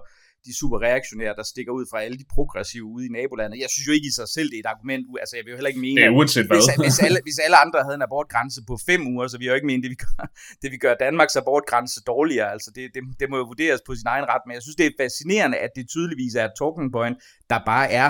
de 0.46 0.52
super 0.60 0.78
reaktionære, 0.86 1.34
der 1.40 1.42
stikker 1.42 1.72
ud 1.78 1.84
fra 1.90 2.02
alle 2.04 2.18
de 2.18 2.24
progressive 2.34 2.84
ude 2.84 3.06
i 3.06 3.12
nabolandet. 3.18 3.56
Jeg 3.64 3.70
synes 3.70 3.86
jo 3.88 3.92
ikke 3.92 4.08
i 4.12 4.14
sig 4.20 4.28
selv, 4.36 4.48
det 4.50 4.56
er 4.56 4.64
et 4.66 4.72
argument. 4.74 5.02
Altså, 5.22 5.34
jeg 5.36 5.44
vil 5.44 5.50
jo 5.50 5.56
heller 5.56 5.72
ikke 5.72 5.84
mene, 5.86 5.96
det 6.00 6.06
er 6.06 6.16
uanset 6.18 6.46
hvad. 6.46 6.56
Hvis, 6.56 6.68
hvis, 6.86 6.98
alle, 7.06 7.18
hvis 7.26 7.38
alle 7.44 7.56
andre 7.64 7.78
havde 7.86 7.98
en 8.00 8.06
abortgrænse 8.08 8.60
på 8.70 8.74
fem 8.88 9.00
uger, 9.12 9.26
så 9.28 9.36
jeg 9.40 9.48
jo 9.48 9.54
ikke 9.60 9.70
mene, 9.72 9.82
det 9.84 9.90
vi 9.94 10.00
gør, 10.06 10.24
det 10.62 10.68
vi 10.74 10.78
gør 10.84 10.94
Danmarks 11.06 11.36
abortgrænse 11.36 12.00
dårligere. 12.12 12.48
Altså, 12.54 12.68
det, 12.76 12.82
det, 12.94 13.02
det 13.20 13.26
må 13.30 13.36
jo 13.42 13.44
vurderes 13.52 13.80
på 13.86 13.92
sin 14.00 14.08
egen 14.14 14.26
ret, 14.32 14.42
men 14.46 14.52
jeg 14.56 14.62
synes, 14.62 14.76
det 14.76 14.86
er 14.86 14.94
fascinerende, 15.00 15.56
at 15.66 15.70
det 15.76 15.84
tydeligvis 15.94 16.34
er 16.34 16.44
et 16.44 16.54
talking 16.60 16.88
point, 16.92 17.16
der 17.50 17.58
bare 17.72 17.86
er 18.02 18.08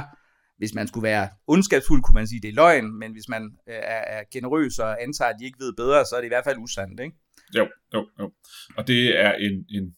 hvis 0.61 0.75
man 0.75 0.89
skulle 0.89 1.09
være 1.13 1.29
ondskabsfuld, 1.47 2.03
kunne 2.03 2.19
man 2.21 2.29
sige, 2.29 2.43
det 2.43 2.49
er 2.49 2.61
løgn, 2.63 2.99
men 2.99 3.13
hvis 3.13 3.29
man 3.29 3.43
øh, 3.69 3.75
er, 3.75 4.03
er 4.17 4.23
generøs 4.33 4.79
og 4.79 5.03
antager, 5.03 5.29
at 5.29 5.37
de 5.41 5.45
ikke 5.45 5.59
ved 5.65 5.73
bedre, 5.77 6.05
så 6.05 6.17
er 6.17 6.21
det 6.21 6.27
i 6.27 6.35
hvert 6.35 6.45
fald 6.45 6.59
usandt, 6.59 7.01
ikke? 7.01 7.17
Jo, 7.57 7.69
jo, 7.95 8.09
jo. 8.21 8.33
Og 8.77 8.87
det 8.87 9.21
er 9.21 9.33
en, 9.33 9.67
en 9.77 9.97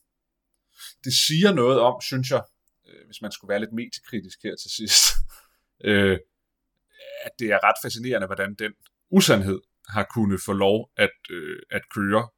det 1.04 1.12
siger 1.26 1.52
noget 1.52 1.80
om, 1.80 2.00
synes 2.00 2.30
jeg, 2.30 2.42
øh, 2.88 3.06
hvis 3.06 3.22
man 3.22 3.32
skulle 3.32 3.48
være 3.48 3.60
lidt 3.60 3.72
mediekritisk 3.72 4.38
her 4.42 4.54
til 4.62 4.70
sidst, 4.78 5.04
øh, 5.88 6.18
at 7.24 7.32
det 7.38 7.48
er 7.54 7.64
ret 7.66 7.78
fascinerende, 7.82 8.26
hvordan 8.26 8.54
den 8.54 8.72
usandhed 9.10 9.60
har 9.88 10.06
kunnet 10.14 10.40
få 10.46 10.52
lov 10.52 10.90
at, 10.96 11.16
øh, 11.30 11.58
at 11.70 11.82
køre, 11.94 12.28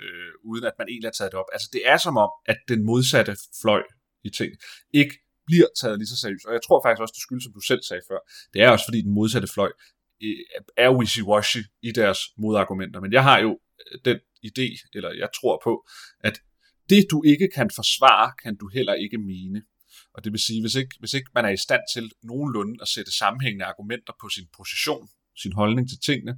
øh, 0.00 0.32
uden 0.44 0.64
at 0.64 0.72
man 0.78 0.88
egentlig 0.88 1.08
har 1.08 1.18
taget 1.18 1.32
det 1.32 1.40
op. 1.40 1.50
Altså 1.52 1.68
det 1.72 1.82
er 1.84 1.96
som 1.96 2.16
om, 2.16 2.30
at 2.46 2.58
den 2.68 2.84
modsatte 2.84 3.36
fløj 3.60 3.82
i 4.24 4.30
ting 4.30 4.52
ikke 4.92 5.18
bliver 5.50 5.70
taget 5.80 5.98
lige 5.98 6.12
så 6.14 6.18
seriøst. 6.22 6.46
Og 6.48 6.52
jeg 6.56 6.62
tror 6.66 6.78
faktisk 6.84 7.02
også, 7.04 7.16
det 7.16 7.24
skyldes, 7.26 7.44
som 7.44 7.56
du 7.58 7.62
selv 7.70 7.82
sagde 7.88 8.04
før, 8.10 8.20
det 8.52 8.58
er 8.62 8.68
også 8.74 8.86
fordi 8.88 9.00
den 9.06 9.14
modsatte 9.18 9.48
fløj 9.54 9.70
øh, 10.24 10.36
er 10.84 10.90
wishy-washy 10.98 11.62
i 11.88 11.90
deres 12.00 12.20
modargumenter. 12.42 13.00
Men 13.04 13.12
jeg 13.16 13.24
har 13.28 13.38
jo 13.46 13.50
øh, 13.86 13.98
den 14.08 14.18
idé, 14.48 14.68
eller 14.96 15.10
jeg 15.22 15.28
tror 15.38 15.60
på, 15.66 15.72
at 16.28 16.36
det 16.90 17.02
du 17.10 17.18
ikke 17.32 17.48
kan 17.56 17.68
forsvare, 17.80 18.32
kan 18.42 18.56
du 18.56 18.66
heller 18.76 18.94
ikke 18.94 19.18
mene. 19.18 19.62
Og 20.14 20.24
det 20.24 20.32
vil 20.32 20.40
sige, 20.40 20.60
hvis 20.60 20.74
ikke, 20.74 20.94
hvis 20.98 21.14
ikke 21.14 21.30
man 21.34 21.44
er 21.44 21.52
i 21.58 21.64
stand 21.66 21.82
til 21.94 22.12
nogenlunde 22.22 22.78
at 22.82 22.88
sætte 22.88 23.18
sammenhængende 23.18 23.64
argumenter 23.64 24.12
på 24.20 24.28
sin 24.28 24.46
position, 24.56 25.08
sin 25.42 25.52
holdning 25.52 25.88
til 25.88 26.00
tingene, 26.08 26.34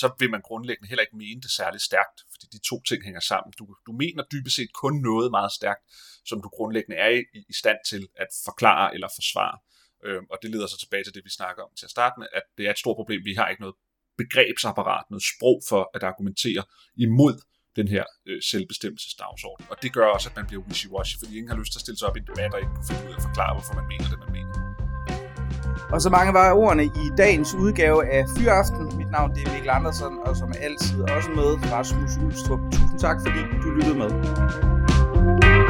så 0.00 0.06
vil 0.18 0.30
man 0.30 0.42
grundlæggende 0.48 0.88
heller 0.88 1.02
ikke 1.06 1.16
mene 1.16 1.40
det 1.40 1.50
særligt 1.50 1.82
stærkt, 1.82 2.16
fordi 2.32 2.46
de 2.52 2.60
to 2.70 2.76
ting 2.88 3.04
hænger 3.04 3.20
sammen. 3.20 3.52
Du, 3.58 3.64
du 3.86 3.92
mener 3.92 4.22
dybest 4.32 4.56
set 4.56 4.72
kun 4.82 4.94
noget 5.10 5.30
meget 5.30 5.52
stærkt, 5.52 5.82
som 6.30 6.42
du 6.42 6.48
grundlæggende 6.48 6.96
er 6.96 7.10
i, 7.18 7.20
i 7.52 7.54
stand 7.62 7.78
til 7.90 8.02
at 8.16 8.30
forklare 8.44 8.94
eller 8.94 9.08
forsvare. 9.18 9.58
Øhm, 10.06 10.26
og 10.32 10.38
det 10.42 10.50
leder 10.50 10.66
så 10.66 10.78
tilbage 10.78 11.04
til 11.04 11.14
det, 11.14 11.24
vi 11.24 11.30
snakker 11.30 11.62
om 11.62 11.72
til 11.78 11.86
at 11.86 11.90
starte 11.90 12.14
med, 12.20 12.28
at 12.38 12.42
det 12.56 12.66
er 12.66 12.70
et 12.70 12.78
stort 12.78 12.96
problem. 13.00 13.20
Vi 13.24 13.34
har 13.34 13.48
ikke 13.48 13.62
noget 13.64 13.76
begrebsapparat, 14.20 15.04
noget 15.10 15.24
sprog 15.32 15.58
for 15.68 15.82
at 15.96 16.02
argumentere 16.02 16.62
imod 16.96 17.34
den 17.76 17.88
her 17.88 18.04
øh, 18.28 18.42
selvbestemmelsesdagsorden. 18.50 19.66
Og 19.70 19.76
det 19.82 19.92
gør 19.92 20.06
også, 20.06 20.28
at 20.30 20.36
man 20.36 20.46
bliver 20.46 20.62
wishy-washy, 20.68 21.16
fordi 21.20 21.32
ingen 21.36 21.50
har 21.50 21.58
lyst 21.60 21.72
til 21.72 21.78
at 21.78 21.84
stille 21.86 21.98
sig 21.98 22.08
op 22.08 22.16
i 22.16 22.20
en 22.20 22.26
debat 22.26 22.54
og 22.54 22.60
ikke 22.60 22.74
kunne 22.74 22.88
finde 22.88 23.02
ud 23.04 23.12
af 23.12 23.16
at 23.16 23.22
forklare, 23.28 23.52
hvorfor 23.54 23.74
man 23.80 23.86
mener 23.92 24.08
det, 24.12 24.18
man 24.24 24.32
mener. 24.32 24.67
Og 25.92 26.00
så 26.00 26.10
mange 26.10 26.32
var 26.34 26.52
ordene 26.52 26.84
i 26.84 27.10
dagens 27.16 27.54
udgave 27.54 28.06
af 28.06 28.24
Fyraften. 28.38 28.92
Mit 28.98 29.10
navn 29.10 29.34
det 29.34 29.42
er 29.46 29.52
Mikkel 29.52 29.70
Andersen, 29.70 30.18
og 30.24 30.36
som 30.36 30.52
altid 30.60 31.02
også 31.02 31.30
med 31.30 31.72
Rasmus 31.72 32.16
Ulstrup. 32.24 32.60
Tusind 32.72 32.98
tak, 32.98 33.16
fordi 33.26 33.38
du 33.62 33.70
lyttede 33.70 33.98
med. 33.98 35.67